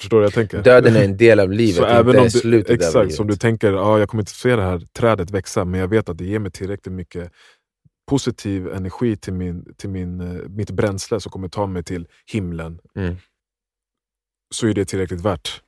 Förstår 0.00 0.18
du 0.18 0.24
jag 0.24 0.32
tänker? 0.32 0.62
Döden 0.62 0.96
är 0.96 1.04
en 1.04 1.16
del 1.26 1.40
av 1.40 1.52
livet, 1.52 1.76
Så 1.76 1.82
inte 1.82 1.94
även 1.94 2.16
om 2.18 2.24
du, 2.24 2.30
slutet 2.30 2.70
av 2.70 2.74
exakt, 2.74 2.94
livet. 2.94 3.14
som 3.14 3.26
du 3.26 3.36
tänker, 3.36 3.72
ja, 3.72 3.98
jag 3.98 4.08
kommer 4.08 4.22
inte 4.22 4.32
se 4.32 4.56
det 4.56 4.62
här 4.62 4.78
trädet 4.78 5.30
växa, 5.30 5.64
men 5.64 5.80
jag 5.80 5.88
vet 5.88 6.08
att 6.08 6.18
det 6.18 6.24
ger 6.24 6.38
mig 6.38 6.50
tillräckligt 6.50 6.94
mycket 6.94 7.32
positiv 8.06 8.68
energi 8.68 9.16
till, 9.16 9.32
min, 9.32 9.74
till 9.76 9.90
min, 9.90 10.20
eh, 10.20 10.48
mitt 10.48 10.70
bränsle 10.70 11.20
som 11.20 11.32
kommer 11.32 11.48
ta 11.48 11.66
mig 11.66 11.84
till 11.84 12.08
himlen. 12.26 12.80
Mm. 12.94 13.16
Så 14.54 14.66
är 14.66 14.74
det 14.74 14.84
tillräckligt 14.84 15.20
värt. 15.20 15.62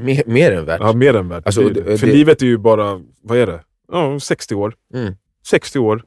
Mer, 0.00 0.22
mer 0.26 0.52
än 0.52 0.64
värt. 0.64 0.80
Ja, 0.80 0.92
mer 0.92 1.14
än 1.16 1.28
värt. 1.28 1.46
Alltså, 1.46 1.68
Det 1.68 1.98
För 1.98 2.06
det- 2.06 2.12
livet 2.12 2.42
är 2.42 2.46
ju 2.46 2.58
bara, 2.58 3.00
vad 3.22 3.38
är 3.38 3.46
det? 3.46 3.60
Ja, 3.92 4.20
60 4.20 4.54
år. 4.54 4.74
Mm. 4.94 5.14
60 5.46 5.78
år. 5.78 6.02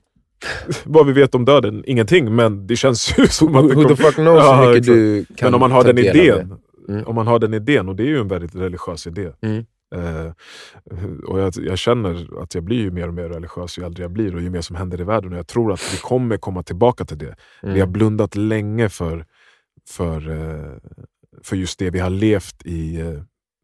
Vad 0.84 1.08
vi 1.08 1.14
vet 1.14 1.36
om 1.36 1.46
döden? 1.46 1.84
Ingenting, 1.88 2.36
men 2.36 2.68
det 2.68 2.76
känns 2.76 3.18
ju 3.20 3.28
som 3.28 3.56
att 3.56 3.70
det 3.70 3.76
Who 3.76 3.84
the 3.88 3.96
fuck 3.96 4.16
knows 4.16 4.44
Ja, 4.44 4.62
hur 4.62 4.70
mycket 4.70 4.86
du 4.86 5.26
kan 5.36 5.48
Men 5.48 5.54
om 5.54 5.60
man 5.60 5.72
har 5.72 5.84
den 5.84 5.98
idén. 5.98 6.56
Mm. 6.90 7.06
om 7.06 7.16
man 7.16 7.28
har 7.28 7.40
den 7.40 7.54
idén, 7.54 7.90
och 7.90 7.96
det 7.96 8.04
är 8.04 8.08
ju 8.08 8.20
en 8.20 8.28
väldigt 8.28 8.56
religiös 8.56 9.08
idé. 9.08 9.30
Mm. 9.42 9.66
Eh, 9.96 10.32
och 11.28 11.40
jag, 11.40 11.54
jag 11.58 11.78
känner 11.78 12.42
att 12.44 12.56
jag 12.56 12.64
blir 12.64 12.78
ju 12.80 12.92
mer 12.92 13.08
och 13.08 13.14
mer 13.14 13.30
religiös 13.30 13.78
ju 13.78 13.86
äldre 13.86 14.04
jag 14.04 14.12
blir 14.12 14.36
och 14.36 14.42
ju 14.42 14.50
mer 14.50 14.62
som 14.62 14.76
händer 14.76 15.02
i 15.02 15.04
världen. 15.04 15.32
Och 15.34 15.38
jag 15.40 15.48
tror 15.48 15.74
att 15.74 15.94
vi 15.94 15.98
kommer 15.98 16.38
komma 16.38 16.64
tillbaka 16.64 17.06
till 17.06 17.18
det. 17.18 17.36
Mm. 17.64 17.74
Vi 17.76 17.80
har 17.80 17.88
blundat 17.88 18.36
länge 18.36 18.90
för, 18.90 19.26
för, 19.90 20.30
eh, 20.30 20.72
för 21.44 21.56
just 21.56 21.80
det. 21.80 21.90
Vi 21.90 22.00
har 22.00 22.10
levt 22.10 22.66
i 22.66 23.00
eh, 23.02 23.08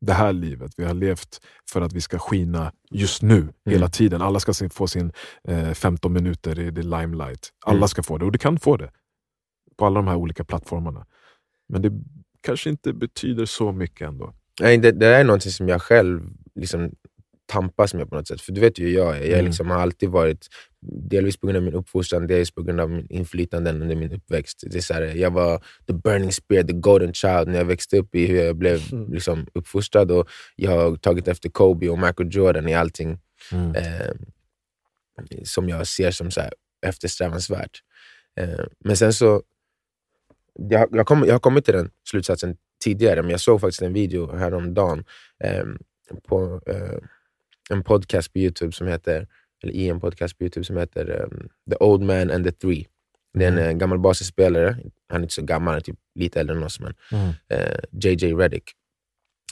det 0.01 0.13
här 0.13 0.33
livet. 0.33 0.71
Vi 0.77 0.85
har 0.85 0.93
levt 0.93 1.39
för 1.71 1.81
att 1.81 1.93
vi 1.93 2.01
ska 2.01 2.19
skina 2.19 2.71
just 2.91 3.21
nu, 3.21 3.53
hela 3.65 3.89
tiden. 3.89 4.21
Alla 4.21 4.39
ska 4.39 4.53
få 4.71 4.88
sin 4.88 5.12
eh, 5.47 5.71
15 5.73 6.13
minuter 6.13 6.59
i 6.59 6.73
the 6.75 6.81
limelight. 6.81 7.49
Alla 7.65 7.77
Mm. 7.77 7.88
ska 7.88 8.03
få 8.03 8.17
det, 8.17 8.25
och 8.25 8.31
du 8.31 8.39
kan 8.39 8.59
få 8.59 8.77
det. 8.77 8.91
På 9.77 9.85
alla 9.85 9.95
de 9.95 10.07
här 10.07 10.15
olika 10.15 10.43
plattformarna. 10.43 11.05
Men 11.69 11.81
det 11.81 11.91
kanske 12.41 12.69
inte 12.69 12.93
betyder 12.93 13.45
så 13.45 13.71
mycket 13.71 14.07
ändå. 14.07 14.33
Nej, 14.62 14.77
det, 14.77 14.91
det 14.91 15.07
är 15.07 15.23
någonting 15.23 15.51
som 15.51 15.69
jag 15.69 15.81
själv 15.81 16.21
liksom 16.55 16.91
tampas 17.49 17.93
med 17.93 18.09
på 18.09 18.15
något 18.15 18.27
sätt. 18.27 18.41
För 18.41 18.51
du 18.51 18.62
vet 18.62 18.79
ju 18.79 18.85
hur 18.85 18.93
jag 18.95 19.17
är. 19.17 19.21
Jag 19.21 19.33
Mm. 19.33 19.45
liksom 19.45 19.69
har 19.69 19.77
alltid 19.81 20.09
varit, 20.09 20.47
delvis 21.09 21.38
på 21.38 21.47
grund 21.47 21.57
av 21.57 21.63
min 21.63 21.73
uppfostran, 21.73 22.27
delvis 22.27 22.51
på 22.51 22.62
grund 22.63 22.79
av 22.81 22.89
min 22.89 23.07
inflytande 23.09 23.71
under 23.71 23.95
min 23.95 24.12
uppväxt. 24.13 24.63
Det 24.71 24.77
är 24.77 24.81
så 24.81 24.93
här, 24.93 25.01
jag 25.01 25.31
var 25.31 25.63
the 25.88 25.93
burning 25.93 26.31
spear, 26.31 26.63
the 26.63 26.73
golden 26.73 27.13
child 27.13 27.47
när 27.47 27.57
jag 27.57 27.65
växte 27.65 27.97
upp 27.97 28.15
i 28.15 28.25
hur 28.27 28.43
jag 28.43 28.55
blev 28.55 28.81
Mm. 28.93 29.13
liksom, 29.13 29.47
uppfostrad. 29.53 30.12
Och 30.12 30.29
jag 30.55 30.71
har 30.71 30.95
tagit 30.95 31.27
efter 31.27 31.49
Kobe 31.49 31.89
och 31.89 31.99
Michael 31.99 32.29
Jordan 32.35 32.67
i 32.69 32.73
allting 32.75 33.19
Mm. 33.51 33.75
eh, 33.75 34.12
som 35.43 35.69
jag 35.69 35.88
ser 35.88 36.12
som 36.12 36.31
så 36.31 36.41
här 36.41 36.53
eftersträvansvärt. 36.85 37.79
Eh, 38.39 38.65
men 38.79 38.97
sen 38.97 39.13
så, 39.13 39.41
jag, 40.69 40.88
jag, 40.91 41.05
kom, 41.07 41.23
jag 41.25 41.33
har 41.33 41.39
kommit 41.39 41.65
till 41.65 41.73
den 41.73 41.91
slutsatsen 42.09 42.55
tidigare, 42.83 43.21
men 43.21 43.31
jag 43.31 43.39
såg 43.39 43.62
faktiskt 43.62 43.81
en 43.81 43.93
video 43.93 44.35
häromdagen 44.35 45.03
eh, 45.43 45.63
på 46.27 46.62
eh, 46.67 46.97
en 47.69 47.84
podcast 47.84 48.34
på 48.34 48.39
Youtube 48.39 48.71
som 48.71 48.88
heter, 48.88 49.27
eller 49.63 49.73
i 49.73 49.88
en 49.89 49.99
podcast 49.99 50.38
på 50.38 50.43
Youtube 50.43 50.63
som 50.63 50.77
heter 50.77 51.10
eh, 51.21 51.27
The 51.71 51.77
Old 51.79 52.01
Man 52.01 52.32
and 52.32 52.45
the 52.45 52.51
Three. 52.51 52.88
Det 53.34 53.43
är 53.45 53.47
en 53.47 53.58
Mm. 53.58 53.69
eh, 53.69 53.77
gammal 53.77 53.99
basketspelare, 53.99 54.77
han 55.10 55.21
är 55.21 55.23
inte 55.23 55.34
så 55.34 55.41
gammal, 55.41 55.82
typ 55.82 55.95
lite 56.15 56.39
äldre 56.39 56.55
än 56.55 56.63
oss, 56.63 56.79
men 56.79 56.93
Mm. 57.12 57.29
eh, 57.49 57.79
JJ 57.91 58.34
Redick. 58.36 58.71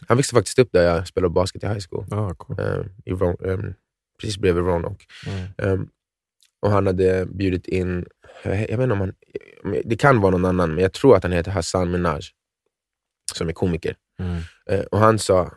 Han 0.07 0.17
växte 0.17 0.35
faktiskt 0.35 0.59
upp 0.59 0.69
där 0.71 0.83
jag 0.83 1.07
spelade 1.07 1.33
basket 1.33 1.63
i 1.63 1.67
high 1.67 1.79
school, 1.89 2.05
Ah, 2.11 2.33
cool. 2.33 2.59
eh, 2.59 2.85
i 3.05 3.11
Ron, 3.11 3.35
eh, 3.45 3.73
precis 4.21 4.37
bredvid 4.37 4.63
Roanoke. 4.63 5.05
Mm. 5.27 5.71
Um, 5.73 5.89
och 6.61 6.71
han 6.71 6.87
hade 6.87 7.25
bjudit 7.25 7.67
in, 7.67 8.05
jag, 8.43 8.51
vet 8.51 8.69
inte 8.69 8.91
om 8.93 8.99
han, 8.99 9.13
det 9.85 9.95
kan 9.95 10.21
vara 10.21 10.31
någon 10.31 10.45
annan, 10.45 10.69
men 10.75 10.81
jag 10.81 10.93
tror 10.93 11.15
att 11.15 11.23
han 11.23 11.31
heter 11.31 11.51
Hassan 11.51 11.91
Minaj, 11.91 12.21
som 13.33 13.49
är 13.49 13.53
komiker. 13.53 13.95
Mm. 14.19 14.41
Eh, 14.69 14.85
och 14.85 14.99
han 14.99 15.19
sa, 15.19 15.53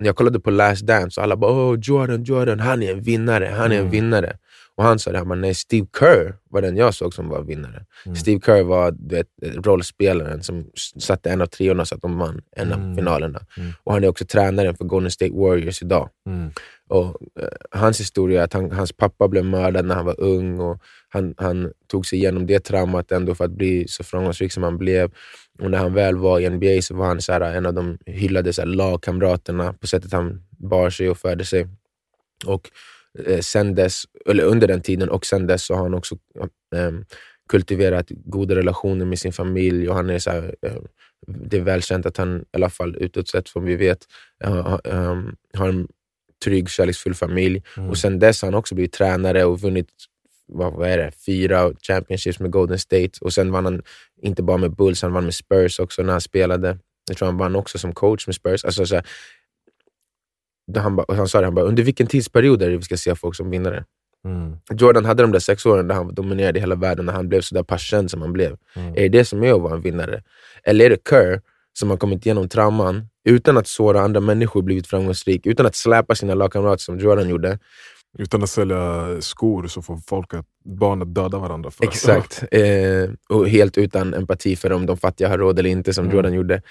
när 0.00 0.06
jag 0.06 0.16
kollade 0.16 0.40
på 0.40 0.50
Last 0.50 0.86
Dance, 0.86 1.20
och 1.20 1.24
alla 1.24 1.36
bara 1.36 1.52
oh, 1.52 1.78
Jordan, 1.82 2.24
Jordan, 2.24 2.60
han 2.60 2.82
är 2.82 2.92
en 2.92 3.02
vinnare, 3.02 3.54
han 3.56 3.72
är 3.72 3.74
en 3.74 3.80
Mm. 3.80 3.90
vinnare. 3.90 4.36
Och 4.80 4.86
han 4.86 4.98
sa 4.98 5.12
det, 5.12 5.18
han 5.18 5.28
bara, 5.28 5.34
nej 5.38 5.54
Steve 5.54 5.86
Kerr 5.98 6.36
var 6.50 6.62
den 6.62 6.76
jag 6.76 6.94
såg 6.94 7.14
som 7.14 7.28
var 7.28 7.42
vinnare. 7.42 7.84
Mm. 8.06 8.16
Steve 8.16 8.40
Kerr 8.46 8.62
var 8.62 8.90
du 8.90 9.16
vet, 9.16 9.26
rollspelaren 9.66 10.42
som 10.42 10.64
satte 10.98 11.30
en 11.30 11.40
av 11.40 11.46
treorna 11.46 11.84
så 11.84 11.94
att 11.94 12.02
de 12.02 12.18
vann 12.18 12.40
en 12.56 12.72
av 12.72 12.78
Mm. 12.78 12.96
finalerna. 12.96 13.40
Mm. 13.56 13.72
Och 13.84 13.92
han 13.92 14.04
är 14.04 14.08
också 14.08 14.24
tränaren 14.24 14.76
för 14.76 14.84
Golden 14.84 15.10
State 15.10 15.32
Warriors 15.32 15.82
idag. 15.82 16.08
Mm. 16.26 16.50
Och, 16.88 17.04
eh, 17.40 17.48
hans 17.70 18.00
historia 18.00 18.40
är 18.40 18.44
att 18.44 18.52
han, 18.52 18.70
hans 18.70 18.92
pappa 18.92 19.28
blev 19.28 19.44
mördad 19.44 19.84
när 19.84 19.94
han 19.94 20.06
var 20.06 20.20
ung 20.20 20.60
och 20.60 20.82
han, 21.08 21.34
han 21.36 21.72
tog 21.86 22.06
sig 22.06 22.18
igenom 22.18 22.46
det 22.46 22.60
traumat 22.60 23.12
ändå 23.12 23.34
för 23.34 23.44
att 23.44 23.50
bli 23.50 23.88
så 23.88 24.04
framgångsrik 24.04 24.52
som 24.52 24.62
han 24.62 24.78
blev. 24.78 25.10
Och 25.58 25.70
när 25.70 25.78
han 25.78 25.94
väl 25.94 26.16
var 26.16 26.40
i 26.40 26.50
NBA 26.50 26.82
så 26.82 26.94
var 26.94 27.06
han 27.06 27.20
så 27.20 27.32
här, 27.32 27.40
en 27.40 27.66
av 27.66 27.74
de 27.74 27.98
hyllade 28.06 28.52
så 28.52 28.60
här, 28.62 28.68
lagkamraterna 28.68 29.72
på 29.72 29.86
sättet 29.86 30.12
han 30.12 30.42
bar 30.50 30.90
sig 30.90 31.10
och 31.10 31.18
förde 31.18 31.44
sig. 31.44 31.66
Och 32.46 32.70
eh, 33.26 33.40
sen 33.40 33.74
dess, 33.74 34.02
eller 34.26 34.44
under 34.44 34.68
den 34.68 34.80
tiden 34.80 35.08
och 35.08 35.26
sen 35.26 35.46
dess 35.46 35.64
så 35.64 35.74
har 35.74 35.82
han 35.82 35.94
också 35.94 36.14
eh, 36.76 36.90
kultiverat 37.48 38.06
goda 38.08 38.54
relationer 38.54 39.04
med 39.04 39.18
sin 39.18 39.32
familj 39.32 39.88
och 39.88 39.94
han 39.94 40.10
är 40.10 40.18
så 40.18 40.30
här, 40.30 40.54
eh, 40.66 40.82
det 41.26 41.56
är 41.56 41.60
välkänt 41.60 42.06
att 42.06 42.16
han, 42.16 42.40
i 42.40 42.44
alla 42.52 42.70
fall 42.70 42.96
utåt 43.00 43.28
sett 43.28 43.48
som 43.48 43.64
vi 43.64 43.76
vet, 43.76 43.98
eh, 44.44 44.78
eh, 44.84 45.16
har 45.54 45.68
en 45.68 45.88
trygg, 46.44 46.70
kärleksfull 46.70 47.14
familj. 47.14 47.62
Mm. 47.76 47.90
Och 47.90 47.98
sen 47.98 48.18
dess 48.18 48.42
har 48.42 48.46
han 48.46 48.58
också 48.58 48.74
blivit 48.74 48.92
tränare 48.92 49.44
och 49.44 49.60
vunnit 49.60 49.88
vad, 50.46 50.72
vad 50.72 50.88
är 50.88 50.98
det, 50.98 51.12
fyra 51.26 51.72
championships 51.82 52.40
med 52.40 52.50
Golden 52.50 52.78
State. 52.78 53.10
Och 53.20 53.32
sen 53.32 53.52
vann 53.52 53.64
han 53.64 53.82
inte 54.22 54.42
bara 54.42 54.56
med 54.56 54.76
Bulls, 54.76 55.02
han 55.02 55.12
vann 55.12 55.24
med 55.24 55.34
Spurs 55.34 55.80
också 55.80 56.02
när 56.02 56.12
han 56.12 56.20
spelade. 56.20 56.78
Jag 57.08 57.16
tror 57.16 57.26
han 57.26 57.38
vann 57.38 57.56
också 57.56 57.78
som 57.78 57.92
coach 57.92 58.26
med 58.26 58.34
Spurs. 58.34 58.64
Alltså, 58.64 58.86
så 58.86 58.94
här, 58.94 59.06
han, 60.76 60.96
ba, 60.96 61.04
han 61.08 61.28
sa 61.28 61.40
det, 61.40 61.46
han 61.46 61.54
bara, 61.54 61.64
under 61.64 61.82
vilken 61.82 62.06
tidsperiod 62.06 62.62
är 62.62 62.70
det 62.70 62.76
vi 62.76 62.82
ska 62.82 62.96
se 62.96 63.14
folk 63.14 63.36
som 63.36 63.50
vinnare? 63.50 63.84
Mm. 64.24 64.56
Jordan 64.70 65.04
hade 65.04 65.22
de 65.22 65.32
där 65.32 65.38
sex 65.38 65.66
åren 65.66 65.88
där 65.88 65.94
han 65.94 66.14
dominerade 66.14 66.60
hela 66.60 66.74
världen, 66.74 67.06
när 67.06 67.12
han 67.12 67.28
blev 67.28 67.40
så 67.40 67.54
där 67.54 67.62
pass 67.62 67.80
känd 67.82 68.10
som 68.10 68.22
han 68.22 68.32
blev. 68.32 68.56
Mm. 68.76 68.90
Är 68.94 69.00
det 69.00 69.08
det 69.08 69.24
som 69.24 69.42
är 69.42 69.52
att 69.52 69.60
vara 69.60 69.74
en 69.74 69.80
vinnare? 69.80 70.22
Eller 70.64 70.84
är 70.84 70.90
det 70.90 71.08
Kerr 71.08 71.40
som 71.72 71.90
har 71.90 71.96
kommit 71.96 72.26
igenom 72.26 72.48
trauman 72.48 73.06
utan 73.24 73.56
att 73.58 73.66
såra 73.66 74.00
andra 74.00 74.20
människor 74.20 74.62
blivit 74.62 74.86
framgångsrik, 74.86 75.46
utan 75.46 75.66
att 75.66 75.76
släpa 75.76 76.14
sina 76.14 76.34
lagkamrater 76.34 76.82
som 76.82 76.98
Jordan 76.98 77.28
gjorde? 77.28 77.58
Utan 78.18 78.42
att 78.42 78.50
sälja 78.50 79.06
skor 79.20 79.66
så 79.66 79.82
får 79.82 79.96
folk 79.96 80.34
att 80.34 80.46
barn 80.64 81.02
att 81.02 81.14
döda 81.14 81.38
varandra. 81.38 81.70
För. 81.70 81.84
Exakt. 81.84 82.44
Eh, 82.52 83.10
och 83.28 83.48
helt 83.48 83.78
utan 83.78 84.14
empati 84.14 84.56
för 84.56 84.72
om 84.72 84.86
de 84.86 84.96
fattiga 84.96 85.28
har 85.28 85.38
råd 85.38 85.58
eller 85.58 85.70
inte, 85.70 85.94
som 85.94 86.04
Mm. 86.04 86.16
Jordan 86.16 86.32
gjorde. 86.32 86.62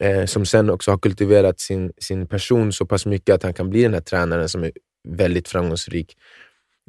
Eh, 0.00 0.24
som 0.24 0.46
sen 0.46 0.70
också 0.70 0.90
har 0.90 0.98
kultiverat 0.98 1.60
sin, 1.60 1.92
sin 1.98 2.26
person 2.26 2.72
så 2.72 2.86
pass 2.86 3.06
mycket 3.06 3.34
att 3.34 3.42
han 3.42 3.54
kan 3.54 3.70
bli 3.70 3.82
den 3.82 3.94
här 3.94 4.00
tränaren 4.00 4.48
som 4.48 4.64
är 4.64 4.72
väldigt 5.08 5.48
framgångsrik. 5.48 6.16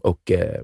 Och 0.01 0.31
eh, 0.31 0.62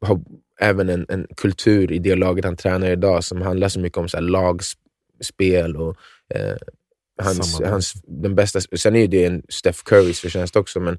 har 0.00 0.20
även 0.60 0.88
en, 0.88 1.06
en 1.08 1.26
kultur 1.36 1.92
i 1.92 1.98
det 1.98 2.14
laget 2.14 2.44
han 2.44 2.56
tränar 2.56 2.90
idag 2.90 3.24
som 3.24 3.42
handlar 3.42 3.68
så 3.68 3.80
mycket 3.80 3.98
om 3.98 4.08
så 4.08 4.16
här 4.16 4.24
lagspel 4.24 5.76
och 5.76 5.96
eh, 6.34 6.56
hans, 7.22 7.60
hans, 7.60 7.92
den 8.06 8.34
bästa, 8.34 8.60
sen 8.60 8.96
är 8.96 9.08
det 9.08 9.24
en 9.24 9.42
Steph 9.48 9.78
Currys 9.84 10.20
förtjänst 10.20 10.56
också, 10.56 10.80
men 10.80 10.98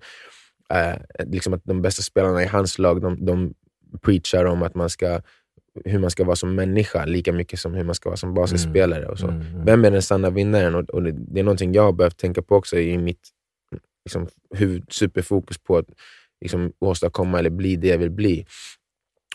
eh, 0.73 1.25
liksom 1.25 1.53
att 1.53 1.61
de 1.63 1.81
bästa 1.81 2.01
spelarna 2.01 2.43
i 2.43 2.47
hans 2.47 2.79
lag, 2.79 3.01
de, 3.01 3.25
de 3.25 3.53
preachar 4.01 4.45
om 4.45 4.63
att 4.63 4.75
man 4.75 4.89
ska, 4.89 5.21
hur 5.85 5.99
man 5.99 6.11
ska 6.11 6.23
vara 6.23 6.35
som 6.35 6.55
människa 6.55 7.05
lika 7.05 7.33
mycket 7.33 7.59
som 7.59 7.73
hur 7.73 7.83
man 7.83 7.95
ska 7.95 8.09
vara 8.09 8.17
som 8.17 8.33
basketspelare. 8.33 9.07
Och 9.07 9.19
så. 9.19 9.27
Mm, 9.27 9.41
mm. 9.41 9.65
Vem 9.65 9.85
är 9.85 9.91
den 9.91 10.01
sanna 10.01 10.29
vinnaren? 10.29 10.75
Och, 10.75 10.89
och 10.89 11.03
det, 11.03 11.11
det 11.11 11.39
är 11.39 11.43
någonting 11.43 11.73
jag 11.73 11.83
har 11.83 11.91
behövt 11.91 12.17
tänka 12.17 12.41
på 12.41 12.55
också 12.55 12.79
i 12.79 12.97
mitt 12.97 13.29
liksom, 14.05 14.27
huvud, 14.55 14.83
superfokus 14.89 15.57
på 15.57 15.77
att 15.77 15.87
liksom, 16.41 16.73
åstadkomma 16.79 17.39
eller 17.39 17.49
bli 17.49 17.75
det 17.75 17.87
jag 17.87 17.97
vill 17.97 18.11
bli. 18.11 18.45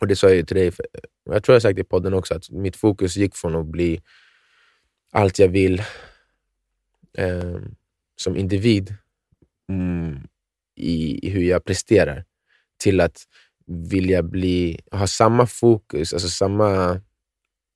Och 0.01 0.07
det 0.07 0.17
sa 0.17 0.27
jag 0.27 0.37
ju 0.37 0.43
till 0.43 0.57
dig, 0.57 0.71
för, 0.71 0.87
jag 1.31 1.45
tror 1.45 1.55
jag 1.55 1.63
sagt 1.63 1.77
det 1.77 1.83
i 1.83 1.85
podden 1.85 2.15
också, 2.15 2.35
att 2.35 2.51
mitt 2.51 2.77
fokus 2.77 3.17
gick 3.17 3.37
från 3.37 3.55
att 3.55 3.67
bli 3.67 4.01
allt 5.13 5.39
jag 5.39 5.49
vill 5.49 5.83
eh, 7.19 7.61
som 8.17 8.37
individ 8.37 8.95
mm, 9.69 10.19
i, 10.77 11.27
i 11.27 11.31
hur 11.31 11.43
jag 11.43 11.65
presterar, 11.65 12.25
till 12.77 13.01
att 13.01 13.25
vilja 13.67 14.23
bli, 14.23 14.81
ha 14.93 15.07
samma 15.07 15.47
fokus, 15.47 16.13
alltså 16.13 16.29
samma 16.29 17.01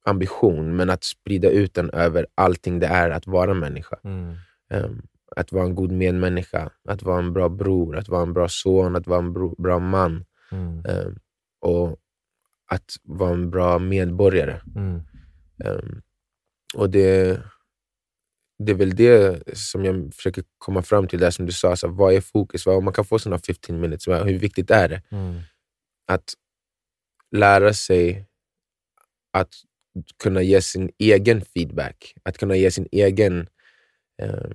ambition, 0.04 0.76
men 0.76 0.90
att 0.90 1.04
sprida 1.04 1.50
ut 1.50 1.74
den 1.74 1.90
över 1.90 2.26
allting 2.34 2.78
det 2.80 2.86
är 2.86 3.10
att 3.10 3.26
vara 3.26 3.54
människa. 3.54 3.96
Mm. 4.04 4.36
Ehm, 4.70 5.02
att 5.36 5.52
vara 5.52 5.64
en 5.64 5.74
god 5.74 5.92
medmänniska, 5.92 6.70
att 6.88 7.02
vara 7.02 7.18
en 7.18 7.32
bra 7.32 7.48
bror, 7.48 7.96
att 7.96 8.08
vara 8.08 8.22
en 8.22 8.32
bra 8.32 8.48
son, 8.48 8.96
att 8.96 9.06
vara 9.06 9.18
en 9.18 9.32
bro, 9.32 9.62
bra 9.62 9.78
man 9.78 10.24
Mm. 10.52 10.84
ehm, 10.84 11.18
och 11.60 11.96
att 12.70 12.96
vara 13.02 13.32
en 13.32 13.50
bra 13.50 13.78
medborgare. 13.78 14.60
Mm. 14.76 15.00
Ehm, 15.64 16.02
och 16.74 16.90
det, 16.90 17.40
det 18.58 18.72
är 18.72 18.76
väl 18.76 18.96
det 18.96 19.42
som 19.58 19.84
jag 19.84 20.14
försöker 20.14 20.44
komma 20.58 20.82
fram 20.82 21.08
till, 21.08 21.18
där 21.20 21.30
som 21.30 21.46
du 21.46 21.52
sa, 21.52 21.76
så 21.76 21.88
vad 21.88 22.14
är 22.14 22.20
fokus? 22.20 22.66
Vad, 22.66 22.76
om 22.76 22.84
man 22.84 22.94
kan 22.94 23.04
få 23.04 23.18
sina 23.18 23.38
15 23.38 23.80
minutes, 23.80 24.08
hur 24.08 24.38
viktigt 24.38 24.70
är 24.70 24.88
det? 24.88 25.02
Mm. 25.10 25.40
Att 26.08 26.34
lära 27.36 27.72
sig 27.74 28.26
att 29.32 29.54
kunna 30.22 30.42
ge 30.42 30.62
sin 30.62 30.90
egen 30.98 31.40
feedback, 31.40 32.14
att 32.22 32.38
kunna 32.38 32.56
ge 32.56 32.70
sin 32.70 32.88
egen, 32.92 33.48
eh, 34.22 34.50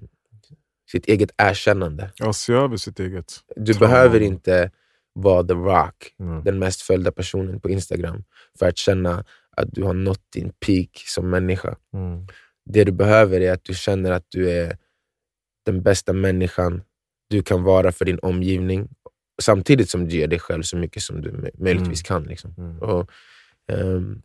sitt 0.92 1.06
eget 1.06 1.32
erkännande. 1.38 2.12
Ja, 2.16 2.34
se 2.34 2.54
över 2.54 2.78
sitt 2.78 3.00
eget. 3.00 3.34
Du 3.56 3.74
Trauma. 3.74 3.88
behöver 3.94 4.20
inte 4.22 4.72
vara 5.14 5.44
the 5.44 5.54
rock, 5.54 6.16
Mm. 6.20 6.44
den 6.44 6.60
mest 6.60 6.82
följda 6.82 7.12
personen 7.12 7.60
på 7.60 7.70
Instagram, 7.70 8.24
för 8.60 8.68
att 8.68 8.78
känna 8.78 9.26
att 9.58 9.68
du 9.72 9.84
har 9.84 9.94
nått 9.94 10.32
din 10.34 10.54
peak 10.66 10.90
som 11.06 11.30
människa. 11.30 11.78
Mm. 11.94 12.28
Det 12.66 12.84
du 12.84 12.92
behöver 12.92 13.42
är 13.42 13.52
att 13.52 13.64
du 13.64 13.74
känner 13.74 14.12
att 14.12 14.26
du 14.30 14.52
är 14.52 14.78
den 15.66 15.84
bästa 15.84 16.14
människan 16.14 16.82
du 17.30 17.44
kan 17.44 17.64
vara 17.64 17.92
för 17.92 18.06
din 18.06 18.20
omgivning, 18.20 18.90
samtidigt 19.42 19.90
som 19.90 20.08
du 20.08 20.16
ger 20.16 20.28
dig 20.28 20.40
själv 20.40 20.64
så 20.64 20.78
mycket 20.78 21.04
som 21.04 21.22
du 21.22 21.32
mö- 21.32 21.52
möjligtvis 21.64 22.02
kan. 22.02 22.24
Liksom. 22.24 22.54
Mm. 22.58 22.80
Och, 22.80 23.10
ehm, 23.72 24.22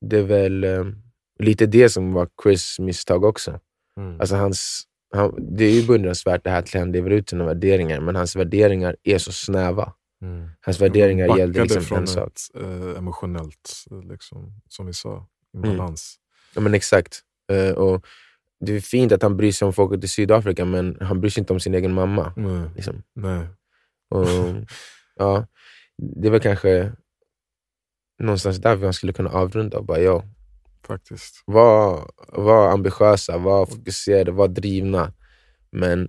det 0.00 0.18
är 0.18 0.22
väl 0.22 0.64
ehm, 0.64 1.02
lite 1.38 1.66
det 1.66 1.88
som 1.88 2.12
var 2.12 2.28
Chris 2.42 2.78
misstag 2.78 3.24
också. 3.24 3.60
Mm. 3.96 4.20
Alltså 4.20 4.36
hans, 4.36 4.82
han, 5.14 5.56
det 5.56 5.64
är 5.64 5.70
ju 5.80 5.86
beundransvärt 5.86 6.44
det 6.44 6.50
här 6.50 6.58
att 6.58 6.74
han 6.74 6.92
lever 6.92 7.10
ut 7.10 7.28
sina 7.28 7.44
värderingar, 7.44 8.00
men 8.00 8.16
hans 8.16 8.36
värderingar 8.36 8.96
är 9.02 9.18
så 9.18 9.32
snäva. 9.32 9.92
Mm. 10.22 10.48
Hans 10.60 10.80
värderingar 10.80 11.26
Backade 11.28 11.40
gällde 11.40 11.62
liksom 11.62 11.82
från 11.82 11.98
en 11.98 12.06
sak. 12.06 12.28
ett 12.32 12.62
eh, 12.62 12.98
emotionellt, 12.98 13.84
liksom, 14.10 14.52
som 14.68 14.86
vi 14.86 14.92
sa, 14.92 15.26
i 15.54 15.56
Mm. 15.56 15.76
balans. 15.76 16.16
Ja, 16.54 16.60
men 16.60 16.74
exakt. 16.74 17.20
Eh, 17.52 17.70
och 17.74 18.06
det 18.60 18.72
är 18.76 18.80
fint 18.80 19.12
att 19.12 19.22
han 19.22 19.36
bryr 19.36 19.52
sig 19.52 19.66
om 19.66 19.72
folket 19.72 20.04
i 20.04 20.08
Sydafrika, 20.08 20.64
men 20.64 20.96
han 21.00 21.20
bryr 21.20 21.30
sig 21.30 21.40
inte 21.40 21.52
om 21.52 21.60
sin 21.60 21.74
egen 21.74 21.92
mamma. 21.94 22.32
Nej. 22.36 22.70
Liksom. 22.76 23.02
Nej. 23.14 23.46
Och, 24.08 24.26
ja, 25.16 25.46
det 26.22 26.30
väl 26.30 26.40
kanske 26.40 26.92
någonstans 28.18 28.58
där 28.58 28.76
man 28.76 28.92
skulle 28.92 29.12
kunna 29.12 29.30
avrunda 29.30 29.78
och 29.78 29.84
bara, 29.84 30.00
ja, 30.00 30.24
Faktiskt. 30.86 31.42
var, 31.46 32.10
var 32.28 32.72
ambitiösa, 32.72 33.38
var 33.38 33.66
fokuserade, 33.66 34.30
var 34.30 34.48
drivna. 34.48 35.14
Men 35.70 36.08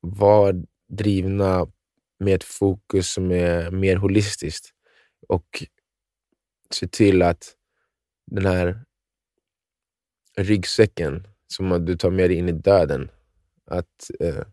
var 0.00 0.64
drivna 0.88 1.66
med 2.18 2.34
ett 2.34 2.44
fokus 2.44 3.12
som 3.12 3.30
är 3.32 3.70
mer 3.70 3.96
holistiskt 3.96 4.70
och 5.28 5.64
se 6.70 6.88
till 6.88 7.22
att 7.22 7.54
den 8.26 8.46
här 8.46 8.84
ryggsäcken 10.36 11.26
som 11.46 11.84
du 11.84 11.96
tar 11.96 12.10
med 12.10 12.30
dig 12.30 12.38
in 12.38 12.48
i 12.48 12.52
döden, 12.52 13.10
att 13.66 14.10
eh, 14.20 14.44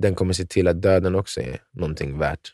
den 0.00 0.14
kommer 0.14 0.32
se 0.32 0.44
till 0.46 0.68
att 0.68 0.82
döden 0.82 1.14
också 1.14 1.40
är 1.40 1.58
någonting 1.72 2.18
värt 2.18 2.52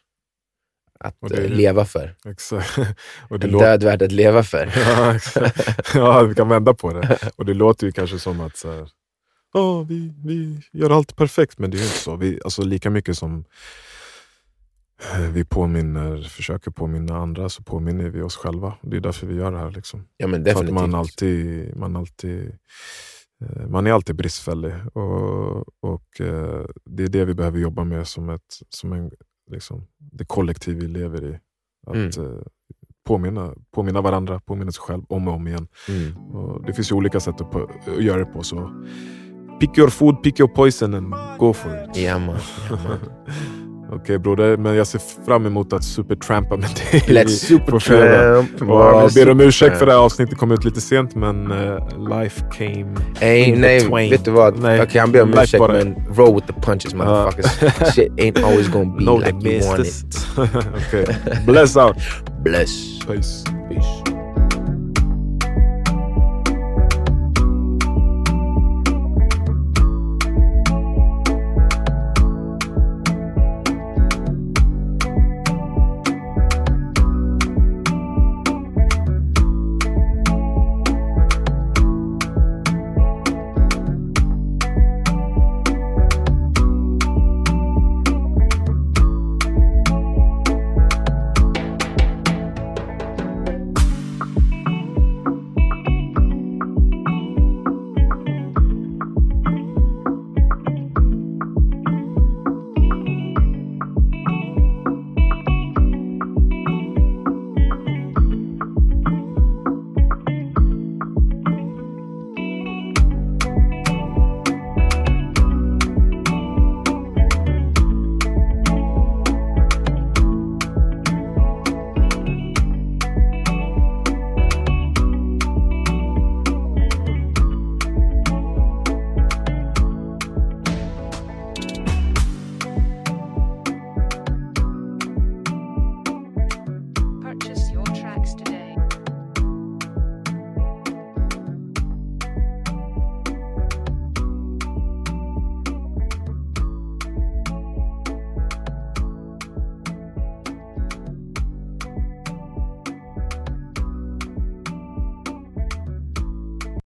att 1.01 1.31
är 1.33 1.45
eh, 1.45 1.51
leva 1.51 1.85
för. 1.85 2.15
Exakt. 2.25 2.79
Och 3.29 3.39
det 3.39 3.47
En 3.47 3.59
död 3.59 3.83
värd 3.83 4.03
att 4.03 4.13
leva 4.13 4.43
för. 4.43 4.73
ja, 4.77 5.15
exakt. 5.17 5.95
ja, 5.95 6.23
vi 6.23 6.35
kan 6.35 6.49
vända 6.49 6.75
på 6.75 6.93
det. 6.93 7.19
Och 7.37 7.45
det 7.47 7.55
låter 7.55 7.87
ju 7.87 7.93
kanske 7.93 8.19
som 8.19 8.41
att 8.41 8.57
så 8.57 8.73
här, 8.73 8.89
"Ja, 9.53 9.83
vi, 9.83 10.15
vi 10.25 10.61
gör 10.73 10.91
allt 10.91 11.17
perfekt, 11.17 11.59
men 11.59 11.71
det 11.71 11.77
är 11.77 11.79
ju 11.79 11.85
inte 11.85 11.97
så. 11.99 12.17
Vi, 12.17 12.41
alltså, 12.45 12.63
lika 12.63 12.91
mycket 12.91 13.19
som 13.19 13.45
eh, 15.13 15.21
vi 15.21 15.45
påminner, 15.45 16.23
försöker 16.23 16.71
påminna 16.71 17.17
andra 17.17 17.49
så 17.49 17.63
påminner 17.63 18.09
vi 18.09 18.23
oss 18.23 18.37
själva. 18.37 18.75
Det 18.83 18.97
är 18.97 19.01
därför 19.01 19.27
vi 19.27 19.35
gör 19.35 19.53
det 19.53 19.59
här. 19.59 19.71
Liksom. 19.71 20.09
Ja, 20.17 20.27
men 20.27 20.45
För 20.45 20.51
att 20.51 20.57
definitivt. 20.57 20.75
man, 20.75 20.95
alltid, 20.95 21.77
man, 21.77 21.97
alltid, 21.97 22.59
man 23.69 23.87
är 23.87 23.93
alltid 23.93 24.17
bristfällig. 24.17 24.75
Och, 24.93 25.57
och 25.81 26.21
eh, 26.21 26.67
Det 26.85 27.03
är 27.03 27.09
det 27.09 27.25
vi 27.25 27.35
behöver 27.35 27.59
jobba 27.59 27.85
med 27.85 28.09
som, 28.09 28.31
ett, 28.31 28.61
som 28.69 28.93
en, 28.93 29.11
liksom, 29.51 29.87
det 29.99 30.25
kollektiv 30.25 30.77
vi 30.77 30.89
lever 30.89 31.25
i. 31.25 31.39
Att 31.87 32.17
eh, 32.17 32.39
påminna, 33.07 33.55
påminna 33.71 34.01
varandra, 34.01 34.41
påminna 34.41 34.73
sig 34.73 34.81
själv 34.81 35.03
om 35.09 35.29
och 35.29 35.35
om 35.35 35.49
igen. 35.49 35.69
Mm. 35.89 36.17
Och 36.17 36.67
det 36.67 36.73
finns 36.73 36.91
ju 36.91 36.95
olika 36.95 37.21
sätt 37.21 37.41
att, 37.41 37.51
på, 37.51 37.71
att 37.87 38.03
göra 38.03 38.19
det 38.19 38.25
på. 38.25 38.43
Så 38.43 38.85
pick 39.61 39.79
your 39.79 39.91
food, 39.91 40.23
pick 40.23 40.41
your 40.41 40.55
poison 40.55 40.95
and 40.95 41.15
go 41.39 41.53
for 41.53 41.85
it. 41.85 41.97
Ja, 41.97 42.19
man. 42.19 42.37
Ja, 42.71 42.77
man. 42.77 42.99
Okej 43.93 44.19
broder, 44.19 44.57
men 44.57 44.75
jag 44.75 44.87
ser 44.87 45.01
fram 45.27 45.47
emot 45.47 45.73
att 45.73 45.85
supertrampa 45.85 46.57
med 46.57 46.69
dig 46.93 47.01
Let's 47.07 47.29
supertramp. 47.29 48.63
Och 48.63 49.11
ber 49.15 49.31
om 49.31 49.41
ursäkt 49.41 49.79
för 49.79 49.87
det 49.87 49.93
här 49.93 49.99
avsnittet 49.99 50.39
kom 50.39 50.53
ut 50.53 50.65
lite 50.65 50.81
sent 50.81 51.15
men 51.15 51.51
eh, 51.53 51.79
life 52.11 52.45
came 52.59 52.87
Nej, 53.21 53.43
in 53.49 53.61
nej, 53.61 53.81
between. 53.81 54.11
vet 54.11 54.25
du 54.25 54.31
vad? 54.31 54.59
Nej, 54.59 54.83
Okej, 54.83 55.01
han 55.01 55.13
ber 55.13 55.23
om 55.23 55.31
ursäkt, 55.35 55.59
bara- 55.59 55.73
men 55.73 55.95
roll 56.17 56.35
with 56.35 56.47
the 56.47 56.53
punches 56.53 56.95
motherfuckers. 56.95 57.95
Shit 57.95 58.13
ain't 58.13 58.45
always 58.45 58.69
gonna 58.69 58.97
be 58.99 59.05
No, 59.05 59.17
like 59.19 59.49
you 59.51 59.67
want 59.69 59.87
it. 59.87 60.05
okay. 60.89 61.05
Bless 61.47 61.77
out. 61.77 61.97
Bless. 62.45 62.99
Peace. 63.07 63.56